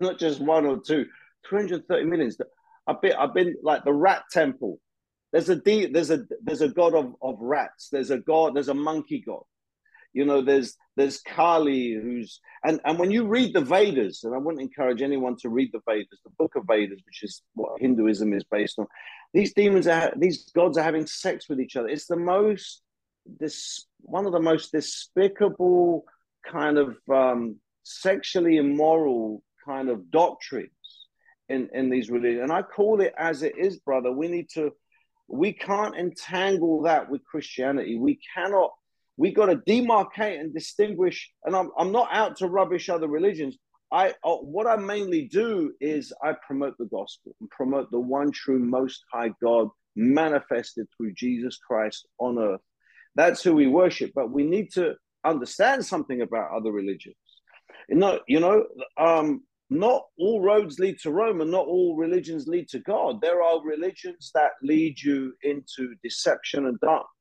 [0.00, 1.06] not just one or two.
[1.48, 2.38] 330 millions.
[2.86, 3.12] I've been.
[3.14, 4.78] I've been like the rat temple.
[5.32, 7.88] There's a de- there's a there's a god of, of rats.
[7.90, 8.54] There's a god.
[8.54, 9.42] There's a monkey god.
[10.12, 14.38] You know, there's there's Kali who's and and when you read the Vedas, and I
[14.38, 18.32] wouldn't encourage anyone to read the Vedas, the book of Vedas, which is what Hinduism
[18.32, 18.86] is based on.
[19.32, 21.88] These demons are these gods are having sex with each other.
[21.88, 22.82] It's the most
[23.38, 26.04] this one of the most despicable
[26.46, 30.70] kind of um, sexually immoral kind of doctrines
[31.48, 32.42] in in these religions.
[32.42, 34.12] And I call it as it is, brother.
[34.12, 34.72] We need to
[35.28, 37.96] we can't entangle that with Christianity.
[37.96, 38.72] We cannot
[39.22, 41.30] we got to demarcate and distinguish.
[41.44, 43.56] And I'm, I'm not out to rubbish other religions.
[43.92, 48.32] I uh, what I mainly do is I promote the gospel and promote the one
[48.32, 52.62] true Most High God manifested through Jesus Christ on earth.
[53.14, 54.10] That's who we worship.
[54.12, 54.94] But we need to
[55.24, 57.14] understand something about other religions.
[57.88, 58.64] You know, you know,
[58.98, 63.20] um, not all roads lead to Rome, and not all religions lead to God.
[63.20, 67.12] There are religions that lead you into deception and darkness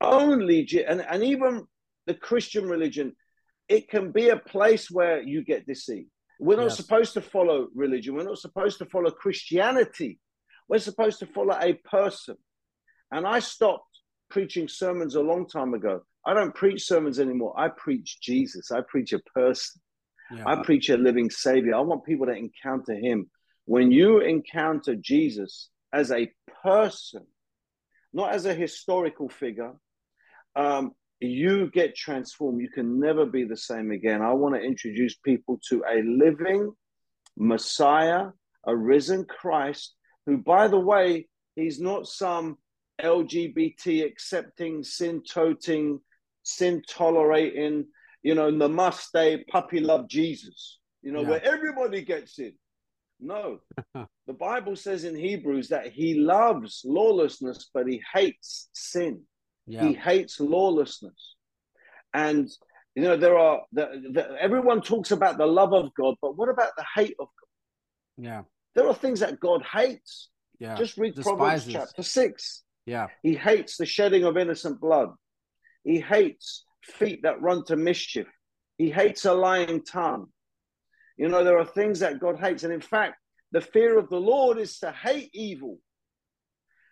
[0.00, 1.66] only and, and even
[2.06, 3.14] the christian religion
[3.68, 6.76] it can be a place where you get deceived we're not Yes.
[6.76, 10.18] supposed to follow religion we're not supposed to follow christianity
[10.68, 12.36] we're supposed to follow a person
[13.10, 17.68] and i stopped preaching sermons a long time ago i don't preach sermons anymore i
[17.68, 19.80] preach jesus i preach a person
[20.30, 20.44] Yeah.
[20.44, 21.74] I preach a living savior.
[21.76, 23.30] I want people to encounter him.
[23.74, 26.28] When you encounter Jesus as a
[26.64, 27.24] person,
[28.12, 29.72] not as a historical figure,
[30.56, 32.60] um, you get transformed.
[32.60, 34.22] You can never be the same again.
[34.22, 36.72] I want to introduce people to a living
[37.36, 38.28] Messiah,
[38.66, 39.94] a risen Christ,
[40.24, 42.56] who, by the way, he's not some
[43.00, 46.00] LGBT accepting, sin toting,
[46.42, 47.84] sin tolerating,
[48.22, 51.28] you know, namaste, puppy love Jesus, you know, Yeah.
[51.30, 52.54] where everybody gets in.
[53.20, 53.60] No,
[53.94, 59.22] the Bible says in Hebrews that he loves lawlessness, but he hates sin.
[59.66, 59.84] Yeah.
[59.84, 61.34] He hates lawlessness.
[62.14, 62.48] And,
[62.94, 66.48] you know, there are, the, the, everyone talks about the love of God, but what
[66.48, 68.24] about the hate of God?
[68.24, 68.42] Yeah.
[68.74, 70.28] There are things that God hates.
[70.58, 70.76] Yeah.
[70.76, 72.62] Just read Proverbs chapter 6.
[72.86, 73.08] Yeah.
[73.22, 75.10] He hates the shedding of innocent blood.
[75.84, 78.26] He hates feet that run to mischief.
[78.78, 80.26] He hates a lying tongue.
[81.16, 82.62] You know, there are things that God hates.
[82.62, 83.16] And in fact,
[83.52, 85.78] the fear of the Lord is to hate evil.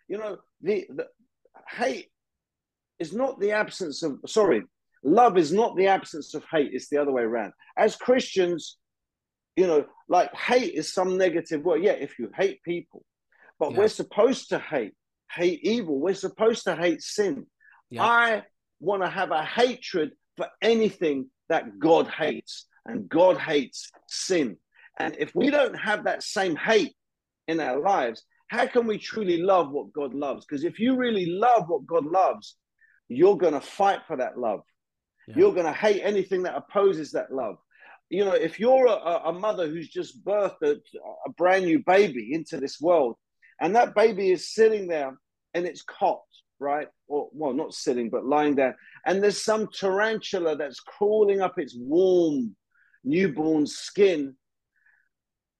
[0.07, 1.07] You know, the, the
[1.67, 2.09] hate
[2.99, 4.63] is not the absence of, sorry,
[5.03, 6.71] love is not the absence of hate.
[6.73, 7.53] It's the other way around.
[7.77, 8.77] As Christians,
[9.55, 11.83] you know, like hate is some negative word.
[11.83, 13.03] Yeah, if you hate people,
[13.59, 14.93] but we're supposed to hate,
[15.31, 15.99] hate evil.
[15.99, 17.47] We're supposed to hate sin.
[17.89, 18.03] Yeah.
[18.03, 18.43] I
[18.79, 24.57] want to have a hatred for anything that God hates, and God hates sin.
[24.99, 26.93] And if we don't have that same hate
[27.47, 30.45] in our lives, how can we truly love what God loves?
[30.45, 32.55] Because if you really love what God loves,
[33.09, 34.61] you're going to fight for that love.
[35.27, 35.35] Yeah.
[35.37, 37.57] You're going to hate anything that opposes that love.
[38.09, 40.75] You know, if you're a, a mother who's just birthed a,
[41.25, 43.15] a brand new baby into this world,
[43.59, 45.17] and that baby is sitting there
[45.53, 46.21] in its cot,
[46.59, 46.87] right?
[47.07, 51.75] Or, well, not sitting, but lying there, and there's some tarantula that's crawling up its
[51.75, 52.55] warm
[53.03, 54.35] newborn skin.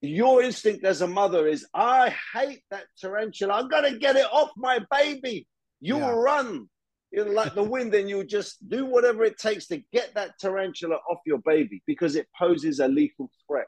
[0.01, 3.53] Your instinct as a mother is, I hate that tarantula.
[3.53, 5.47] I'm going to get it off my baby.
[5.81, 6.11] You'll Yeah.
[6.11, 6.69] run
[7.15, 10.97] you like the wind, and you just do whatever it takes to get that tarantula
[11.09, 13.67] off your baby because it poses a lethal threat.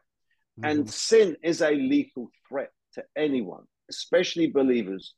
[0.63, 0.91] And Mhm.
[0.91, 5.13] sin is a lethal threat to anyone, especially believers,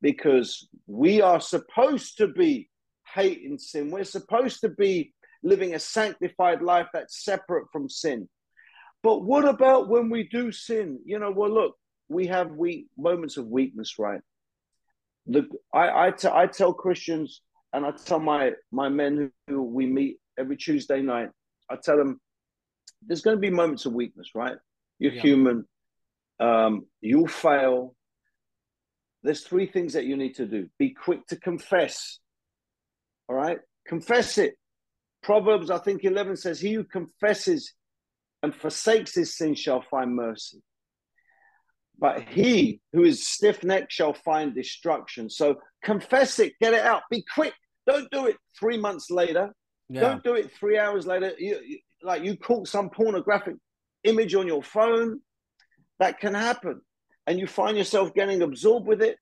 [0.00, 2.70] because we are supposed to be
[3.14, 3.90] hating sin.
[3.90, 5.12] We're supposed to be
[5.42, 8.28] living a sanctified life that's separate from sin.
[9.02, 11.00] But what about when we do sin?
[11.04, 11.76] You know, well, look,
[12.08, 14.20] we have we moments of weakness, right?
[15.26, 17.42] The I I, t- I tell Christians
[17.72, 21.30] and I tell my my men who, we meet every Tuesday night.
[21.70, 22.20] I tell them
[23.06, 24.56] there's going to be moments of weakness, right?
[24.98, 25.22] You're Yeah.
[25.22, 25.66] human.
[26.38, 27.94] Um, you'll fail.
[29.22, 30.68] There's three things that you need to do.
[30.78, 32.18] Be quick to confess.
[33.28, 34.54] All right, confess it.
[35.22, 37.74] Proverbs, I think 11 says, "He who confesses
[38.42, 40.62] and forsakes his sin shall find mercy."
[41.98, 45.30] But he who is stiff necked shall find destruction.
[45.30, 47.54] So confess it, get it out, be quick.
[47.86, 49.52] Don't do it three months later.
[49.88, 50.00] Yeah.
[50.02, 51.32] Don't do it three hours later.
[51.38, 53.54] You, you- like you caught some pornographic
[54.02, 55.20] image on your phone.
[56.00, 56.80] That can happen.
[57.28, 59.16] And you find yourself getting absorbed with it.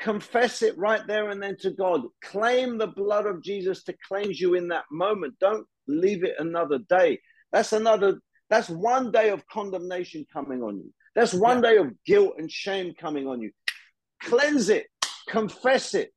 [0.00, 2.00] confess it right there and then to God.
[2.24, 5.34] Claim the blood of Jesus to cleanse you in that moment.
[5.38, 7.20] Don't leave it another day.
[7.52, 8.18] That's another,
[8.50, 10.92] that's one day of condemnation coming on you.
[11.14, 11.70] That's one Yeah.
[11.70, 13.52] day of guilt and shame coming on you.
[14.22, 14.86] Cleanse it,
[15.28, 16.12] confess it,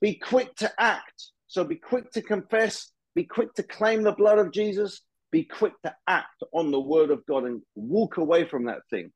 [0.00, 1.30] be quick to act.
[1.46, 5.72] So be quick to confess, be quick to claim the blood of Jesus, be quick
[5.84, 9.12] to act on the word of God and walk away from that thing.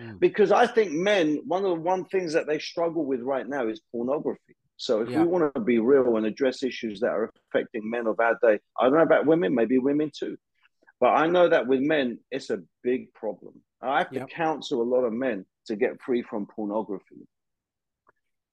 [0.00, 0.20] Mm.
[0.20, 3.66] Because I think men, one of the one things that they struggle with right now
[3.68, 4.56] is pornography.
[4.76, 5.22] So if Yeah.
[5.22, 8.60] we want to be real and address issues that are affecting men of our day,
[8.78, 10.36] I don't know about women, maybe women too.
[11.00, 13.62] But I know that with men, it's a big problem.
[13.80, 14.30] I have to Yep.
[14.30, 17.26] counsel a lot of men to get free from pornography.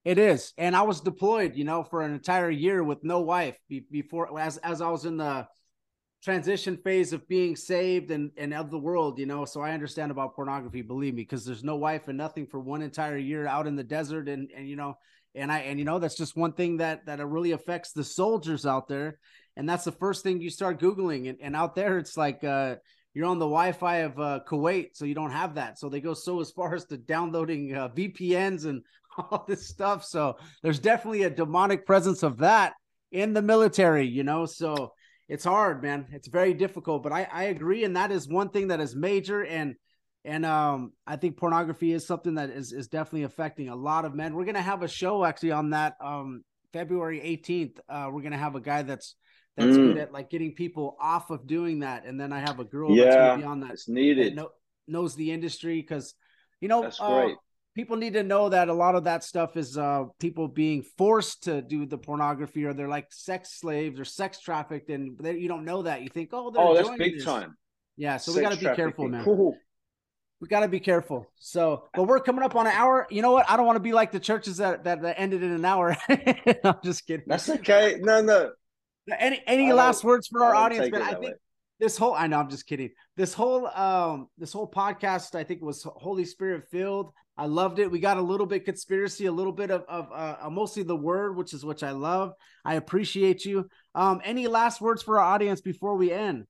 [0.05, 3.57] It is, and I was deployed, you know, for an entire year with no wife
[3.69, 5.47] be- before as as I was in the
[6.21, 9.45] transition phase of being saved and and of the world, you know.
[9.45, 12.81] So I understand about pornography, believe me, because there's no wife and nothing for one
[12.81, 14.97] entire year out in the desert, and and you know,
[15.35, 18.65] and I and you know that's just one thing that that really affects the soldiers
[18.65, 19.19] out there,
[19.55, 22.75] and that's the first thing you start googling, and and out there it's like uh
[23.13, 25.77] you're on the Wi-Fi of uh, Kuwait, so you don't have that.
[25.77, 28.81] So they go so as far as to downloading uh, VPNs and
[29.17, 30.03] all this stuff.
[30.05, 32.73] So there's definitely a demonic presence of that
[33.11, 34.45] in the military, you know.
[34.45, 34.93] So
[35.27, 36.07] it's hard, man.
[36.11, 37.03] It's very difficult.
[37.03, 39.43] But I, I agree, and that is one thing that is major.
[39.43, 39.75] And
[40.25, 44.13] and um, I think pornography is something that is is definitely affecting a lot of
[44.15, 44.33] men.
[44.35, 47.79] We're gonna have a show actually on that um February 18th.
[47.87, 49.15] Uh, we're gonna have a guy that's
[49.55, 49.93] that's Mm.
[49.93, 52.95] good at like getting people off of doing that, and then I have a girl
[52.95, 54.35] that's Yeah, gonna be on that It's that needed.
[54.35, 54.49] know,
[54.87, 56.15] knows the industry because
[56.59, 57.35] you know That's uh, great.
[57.75, 61.43] People need to know that a lot of that stuff is uh people being forced
[61.43, 65.47] to do the pornography or they're like sex slaves or sex trafficked and they, you
[65.47, 67.25] don't know that you think oh they're Oh, that's big this.
[67.25, 67.55] time.
[67.97, 69.55] yeah so we got to be careful man Cool.
[70.41, 73.31] we got to be careful so but we're coming up on an hour you know
[73.31, 75.65] what i don't want to be like the churches that that, that ended in an
[75.65, 75.95] hour
[76.63, 77.97] i'm just kidding That's okay.
[78.01, 78.51] No, no.
[79.17, 81.33] any any I last words for our audience man i think way.
[81.79, 85.61] this whole i know i'm just kidding this whole um this whole podcast i think
[85.61, 89.51] was holy spirit filled i loved it we got a little bit conspiracy a little
[89.51, 92.33] bit of of uh, mostly the word which is which i love
[92.65, 96.45] i appreciate you um any last words for our audience before we end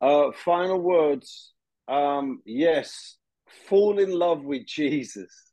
[0.00, 1.52] Uh, final words.
[1.86, 3.18] Um, yes,
[3.68, 5.52] fall in love with Jesus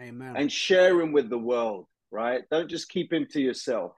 [0.00, 2.42] amen and share him with the world, right?
[2.50, 3.92] Don't just keep him to yourself.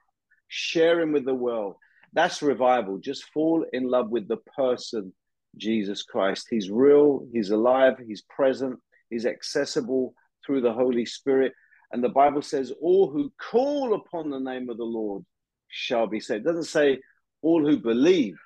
[0.47, 1.75] Share him with the world.
[2.13, 2.97] That's revival.
[2.97, 5.13] Just fall in love with the person,
[5.57, 6.47] Jesus Christ.
[6.49, 8.79] He's real, he's alive, he's present,
[9.09, 10.13] he's accessible
[10.45, 11.53] through the Holy Spirit.
[11.91, 15.23] And the Bible says, All who call upon the name of the Lord
[15.69, 16.45] shall be saved.
[16.45, 16.99] It doesn't say
[17.41, 18.37] all who believe.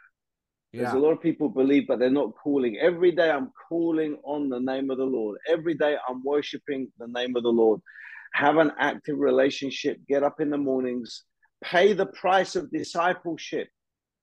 [0.72, 2.78] There's a lot of people believe, but they're not calling.
[2.78, 5.39] Every day I'm calling on the name of the Lord.
[5.47, 7.82] Every day I'm worshiping the name of the Lord.
[8.34, 9.97] Have an active relationship.
[10.07, 11.24] Get up in the mornings.
[11.64, 13.68] Pay the price of discipleship.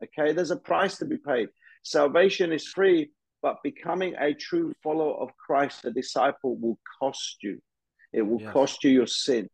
[0.05, 1.49] Okay, there's a price to be paid.
[1.87, 3.11] Salvation is free,
[3.43, 7.63] but becoming a true follower of Christ, a disciple, will cost you.
[8.13, 8.53] It will Yes.
[8.53, 9.49] cost you your sin.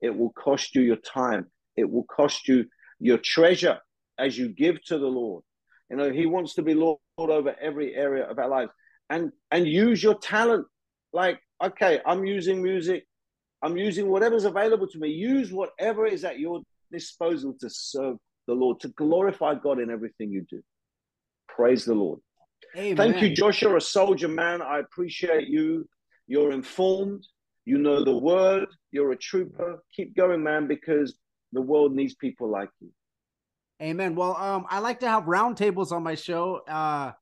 [0.00, 1.48] It will cost you your time.
[1.76, 2.68] It will cost you
[2.98, 3.78] your treasure
[4.18, 5.44] as you give to the Lord.
[5.90, 8.72] You know, He wants to be Lord over every area of our lives,
[9.08, 10.66] and and use your talent.
[11.12, 13.06] Like, okay, I'm using music.
[13.62, 15.10] I'm using whatever's available to me.
[15.10, 18.16] Use whatever is at your disposal to serve
[18.48, 20.60] the Lord, to glorify God in everything you do.
[21.56, 22.20] Praise the Lord.
[22.76, 23.62] amen Thank you, Josh.
[23.62, 24.62] You're a soldier, man.
[24.62, 25.88] I appreciate you.
[26.26, 27.26] You're informed.
[27.64, 28.66] You know the word.
[28.90, 29.82] You're a trooper.
[29.94, 31.18] Keep going, man, because
[31.52, 32.88] the world needs people like you.
[33.82, 34.14] Amen.
[34.14, 36.60] Well, um, I like to have roundtables on my show.
[36.68, 37.12] Uh,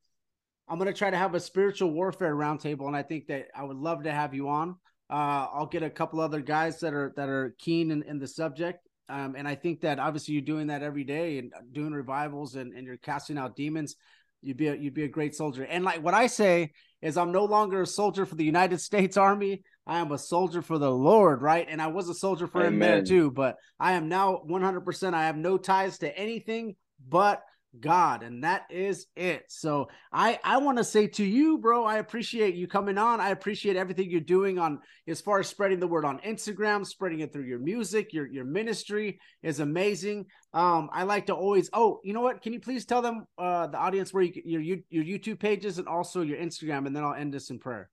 [0.68, 3.76] I'm gonna try to have a spiritual warfare roundtable, and I think that I would
[3.76, 4.76] love to have you on.
[5.10, 8.26] Uh, I'll get a couple other guys that are that are keen in, in the
[8.26, 8.86] subject.
[9.08, 12.74] Um, and I think that obviously you're doing that every day and doing revivals and,
[12.74, 13.96] and you're casting out demons.
[14.42, 15.64] You'd be a, you'd be a great soldier.
[15.64, 16.72] And like what I say
[17.02, 19.62] is, I'm no longer a soldier for the United States Army.
[19.86, 21.66] I am a soldier for the Lord, right?
[21.68, 23.30] And I was a soldier for him there too.
[23.30, 25.14] But I am now 100%.
[25.14, 26.76] I have no ties to anything
[27.08, 27.42] but
[27.78, 29.44] God, and that is it.
[29.48, 33.20] So I I want to say to you, bro, I appreciate you coming on.
[33.20, 37.20] I appreciate everything you're doing on as far as spreading the word on Instagram, spreading
[37.20, 40.26] it through your music, your your ministry is amazing.
[40.54, 41.68] Um, I like to always.
[41.72, 42.40] Oh, you know what?
[42.40, 45.78] Can you please tell them uh the audience where you, your you- your YouTube pages
[45.78, 47.90] and also your Instagram, and then I'll end this in prayer.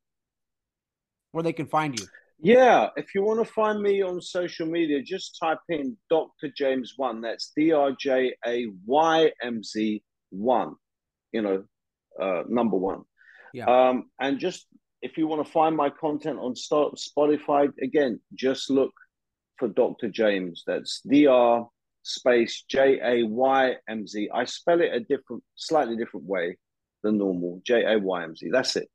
[1.32, 2.08] Where they can find you.
[2.40, 6.50] Yeah, if you want to find me on social media, just type in Dr.
[6.60, 7.22] Jaymz One.
[7.22, 10.76] That's D R J A Y M Z One.
[11.32, 11.64] You know,
[12.20, 13.04] uh, number one.
[13.54, 13.66] Yeah.
[13.66, 14.68] Um, and just
[15.02, 18.92] if you want to find my content on Spotify, again, just look
[19.58, 20.10] for Dr.
[20.10, 20.60] Jaymz.
[20.68, 21.68] That's Dr.
[22.04, 24.30] space J A Y M Z.
[24.34, 26.58] I spell it a different, slightly different way
[27.04, 27.62] than normal.
[27.66, 28.50] J A Y M Z.
[28.52, 28.90] That's it.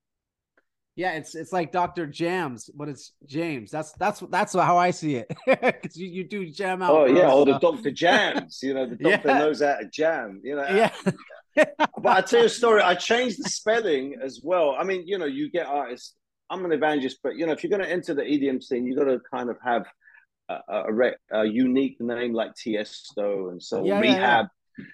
[1.00, 2.06] Yeah, it's it's like Dr.
[2.06, 3.70] Jams, but it's James.
[3.70, 5.32] That's that's that's how I see it.
[5.46, 6.90] Because you, you do jam out.
[6.94, 7.58] Oh yeah, or the.
[7.58, 7.90] Dr.
[7.90, 8.60] Jams.
[8.62, 9.38] You know, the doctor Yeah.
[9.38, 10.42] knows how to jam.
[10.44, 10.66] You know.
[10.68, 10.92] Yeah.
[12.04, 12.82] But I tell you a story.
[12.82, 14.76] I changed the spelling as well.
[14.78, 16.14] I mean, you know, you get artists.
[16.50, 18.98] I'm an evangelist, but you know, if you're going to enter the EDM scene, you've
[18.98, 19.84] got to kind of have
[20.50, 24.84] a, a, a unique name like Tiesto and so Yeah, yeah, R3HAB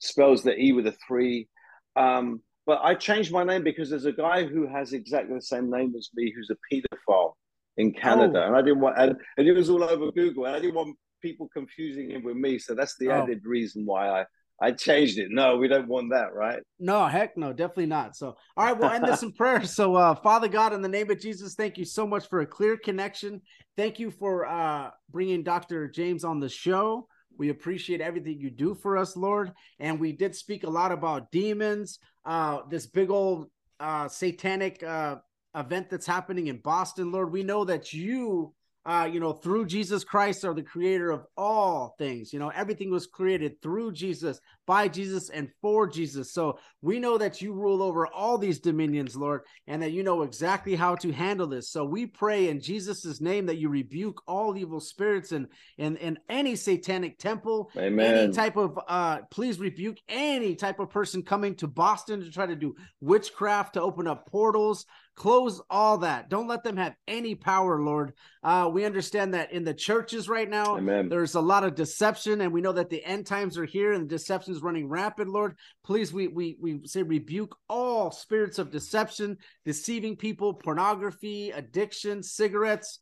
[0.00, 1.48] spells the E with a three.
[1.96, 5.70] Um, but I changed my name because there's a guy who has exactly the same
[5.70, 7.32] name as me, who's a paedophile
[7.76, 8.46] in Canada, Oh.
[8.46, 10.96] and I didn't want, and, and it was all over Google, and I didn't want
[11.20, 12.58] people confusing him with me.
[12.58, 13.22] So that's the Oh.
[13.22, 14.24] added reason why I
[14.60, 15.28] I changed it.
[15.30, 16.62] No, we don't want that, right?
[16.78, 18.14] No, heck no, definitely not.
[18.14, 19.64] So, all right, we'll end this in prayer.
[19.64, 22.46] So, uh, Father God, in the name of Jesus, thank you so much for a
[22.46, 23.40] clear connection.
[23.76, 25.88] Thank you for uh, bringing Dr.
[25.88, 27.08] Jaymz on the show.
[27.38, 29.50] We appreciate everything you do for us, Lord.
[29.80, 33.48] And we did speak a lot about demons, uh, this big old
[33.80, 35.16] uh, satanic uh,
[35.54, 37.32] event that's happening in Boston, Lord.
[37.32, 38.54] We know that you
[38.84, 42.32] uh, you know, through Jesus Christ are the creator of all things.
[42.32, 46.32] You know, everything was created through Jesus, by Jesus, and for Jesus.
[46.32, 50.22] So we know that you rule over all these dominions, Lord, and that you know
[50.22, 51.70] exactly how to handle this.
[51.70, 55.48] So we pray in Jesus' name that you rebuke all evil spirits and
[55.78, 58.14] in, in any satanic temple, Amen.
[58.14, 62.46] any type of uh please rebuke any type of person coming to Boston to try
[62.46, 66.28] to do witchcraft, to open up portals, close all that.
[66.28, 68.12] Don't let them have any power, Lord.
[68.42, 71.08] Uh, we understand that in the churches right now, Amen.
[71.08, 74.08] there's a lot of deception, and we know that the end times are here and
[74.08, 75.56] deception is running rampant, Lord.
[75.84, 82.98] Please, we we we say rebuke all spirits of deception, deceiving people, pornography, addiction, cigarettes,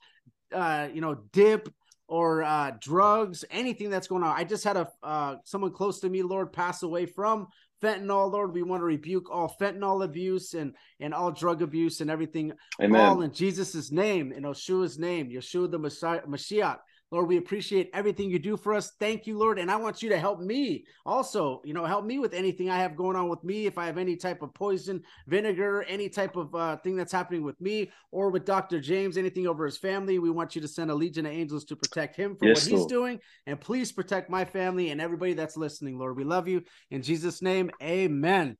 [0.52, 1.68] uh, you know, dip
[2.08, 4.36] or uh drugs, anything that's going on.
[4.36, 7.46] I just had a uh someone close to me, Lord, pass away from
[7.82, 8.52] fentanyl, Lord.
[8.52, 13.00] We want to rebuke all fentanyl abuse and and all drug abuse and everything Amen.
[13.00, 16.78] all in Jesus' name, in Yeshua's name, Yeshua the Messiah, Mashiach.
[17.12, 18.92] Lord, we appreciate everything you do for us.
[19.00, 19.58] Thank you, Lord.
[19.58, 22.78] And I want you to help me also, you know, help me with anything I
[22.78, 23.66] have going on with me.
[23.66, 27.42] If I have any type of poison, vinegar, any type of uh, thing that's happening
[27.42, 28.78] with me or with Dr.
[28.78, 31.74] Jaymz, anything over his family, we want you to send a legion of angels to
[31.76, 33.18] protect him from Yes, what he's doing.
[33.46, 36.16] And please protect my family and everybody that's listening, Lord.
[36.16, 36.62] We love you.
[36.92, 38.56] In Jesus' name, amen.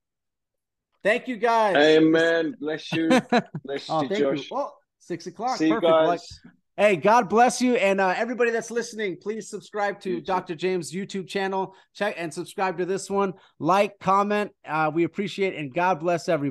[1.04, 1.76] Thank you, guys.
[1.76, 2.56] Amen.
[2.58, 3.08] Bless you.
[3.64, 4.38] Bless Oh, you, Josh.
[4.38, 4.44] you.
[4.50, 5.56] Well, six o'clock.
[5.56, 5.92] See you Perfect.
[5.92, 6.40] Like- guys.
[6.80, 10.24] Hey, God bless you, and uh, everybody that's listening, please subscribe to You too.
[10.24, 10.54] Dr.
[10.54, 11.74] Jaymz' YouTube channel.
[11.92, 13.34] Check and subscribe to this one.
[13.58, 14.52] Like, comment.
[14.66, 16.48] Uh, we appreciate, and God bless everybody.